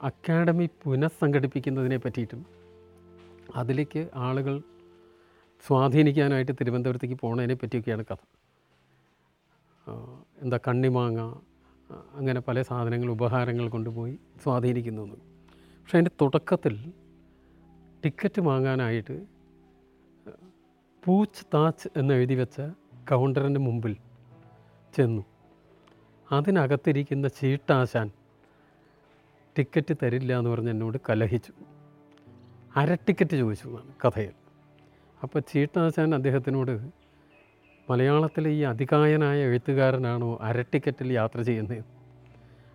[0.03, 2.47] അക്കാഡമി പുനഃസംഘടിപ്പിക്കുന്നതിനെ പറ്റിയിട്ടും
[3.55, 4.63] അതിലേക്ക് ആളുകൾ
[5.67, 8.17] സ്വാധീനിക്കാനായിട്ട് തിരുവനന്തപുരത്തേക്ക് പോകുന്നതിനെ പറ്റിയൊക്കെയാണ് കഥ.
[10.43, 11.21] എന്താ കണ്ണിമാങ്ങ
[12.15, 16.93] അങ്ങനെ പല സാധനങ്ങൾ ഉപഹാരങ്ങൾ കൊണ്ടുപോയി സ്വാധീനിക്കുന്നു പക്ഷേ അതിന്റെ തുടക്കത്തിൽ
[18.05, 19.23] ടിക്കറ്റ് വാങ്ങാനായിട്ട്
[21.05, 22.61] പൂച്ച് താച്ച് എന്ന് എഴുതി വെച്ച
[23.11, 23.97] കൗണ്ടറിന്റെ മുമ്പിൽ
[24.95, 25.25] ചെന്നു.
[26.33, 28.11] അതിനകത്തിരിക്കുന്ന ചീട്ടാശാൻ
[29.59, 31.53] ടിക്കറ്റ് തരില്ല എന്ന് പറഞ്ഞ് എന്നോട് കലഹിച്ചു.
[32.77, 34.35] അര ടിക്കറ്റ് ചോദിച്ചു എന്നാണ് കഥയിൽ.
[35.23, 36.75] അപ്പോൾ ചീട്ടാശാൻ അദ്ദേഹത്തിനോട്
[37.91, 41.85] മലയാളത്തിലെ ഈ അധികായനായ എഴുത്തുകാരനാണോ അര ടിക്കറ്റിൽ യാത്ര ചെയ്യുന്നത്?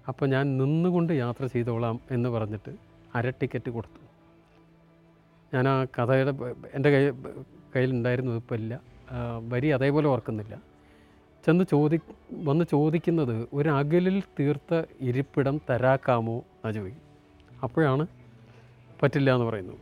[0.08, 2.76] അപ്പോൾ ഞാൻ നിന്നുകൊണ്ട് യാത്ര ചെയ്തോളാം എന്ന് പറഞ്ഞിട്ട്
[3.16, 4.05] അര ടിക്കറ്റ് കൊടുത്തു.
[5.56, 6.34] ഞാൻ ആ കഥയുടെ
[6.74, 7.02] എന്റെ കൈ
[7.76, 8.74] കയ്യിലുണ്ടായിരുന്നു ഇപ്പോൾ ഇല്ല.
[9.52, 10.56] വരി അതേപോലെ ഓർക്കുന്നില്ല.
[11.46, 11.98] ചെന്ന് ചോദി
[12.48, 17.04] വന്ന് ചോദിക്കുന്നത് ഒരു അകലിൽ തീർത്ത ഇരിപ്പിടം തരാക്കാമോ എന്ന് ചോദിക്കും.
[17.64, 18.04] അപ്പോഴാണ്
[19.02, 19.76] പറ്റില്ല എന്ന് പറയുന്നു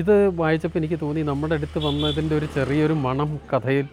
[0.00, 3.86] ഇത് വായിച്ചപ്പോൾ എനിക്ക് തോന്നി നമ്മുടെ അടുത്ത് വന്നതിന്റെ ഒരു ചെറിയൊരു മണം കഥയിൽ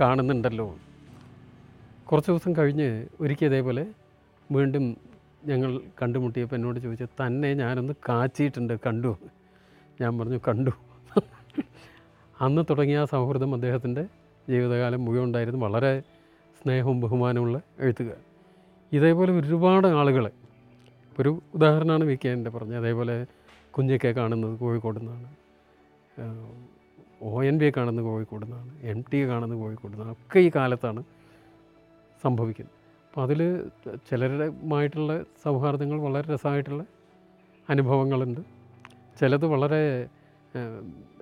[0.00, 0.66] കാണുന്നുണ്ടല്ലോ.
[2.08, 2.88] കുറച്ച് ദിവസം കഴിഞ്ഞ്
[3.20, 3.84] ഒരിക്കൽ ഇതേപോലെ
[4.50, 4.84] വീണ്ടും
[5.44, 5.70] ഞങ്ങൾ
[6.02, 9.12] കണ്ടുമുട്ടിയപ്പോൾ എന്നോട് ചോദിച്ചു തന്നെ ഞാനൊന്ന് കാച്ചിയിട്ടുണ്ട് കണ്ടു?
[10.00, 10.72] ഞാൻ പറഞ്ഞു കണ്ടു.
[12.40, 14.02] അന്ന് തുടങ്ങിയ ആ സൗഹൃദം അദ്ദേഹത്തിന്റെ
[14.48, 15.60] ജീവിതകാലം മുഴുവൻ ഉണ്ടായിരുന്നു.
[15.64, 15.92] വളരെ
[16.60, 18.20] സ്നേഹവും ബഹുമാനമുള്ള എഴുത്തുകാർ
[18.92, 20.24] ഇതേപോലെ ഒരുപാട് ആളുകൾ
[21.20, 22.76] ഒരു ഉദാഹരണമാണ് വി കെ എന്റെ പറഞ്ഞത്.
[22.76, 23.26] അതേപോലെ
[23.70, 25.28] കുഞ്ഞൊക്കെ കാണുന്നത് കോഴിക്കോട് നിന്നാണ്.
[27.22, 28.70] ഒ എൻ ബിയെ കാണുന്നത് കോഴിക്കോട് നിന്നാണ്.
[28.82, 30.12] എം ടിയെ കാണുന്നത് കോഴിക്കോട് നിന്നാണ്.
[30.12, 31.02] ഒക്കെ ഈ കാലത്താണ്
[32.24, 32.74] സംഭവിക്കുന്നത്.
[33.08, 33.40] അപ്പോൾ അതിൽ
[34.10, 35.12] ചിലരുമായിട്ടുള്ള
[35.44, 36.84] സൗഹാർദ്ദങ്ങൾ വളരെ രസമായിട്ടുള്ള
[37.70, 38.57] അനുഭവങ്ങളുണ്ട്.
[39.20, 40.08] ചിലത് വളരെ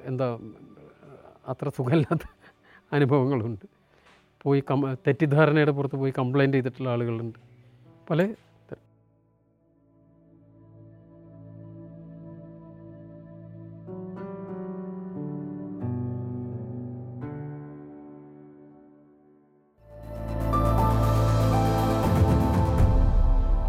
[0.03, 0.39] എന്താ
[1.49, 2.21] അത്ര സുഖമില്ലാത്ത
[2.93, 3.67] അനുഭവങ്ങളുണ്ട്.
[4.43, 7.39] പോയി കം തെറ്റിദ്ധാരണയുടെ പുറത്ത് പോയി കംപ്ലൈന്റ് ചെയ്തിട്ടുള്ള ആളുകളുണ്ട്.
[8.11, 8.35] പല you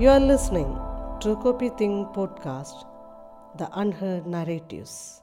[0.01, 0.73] You are listening
[1.43, 2.96] copy Copy podcast
[3.57, 5.21] the unheard narratives.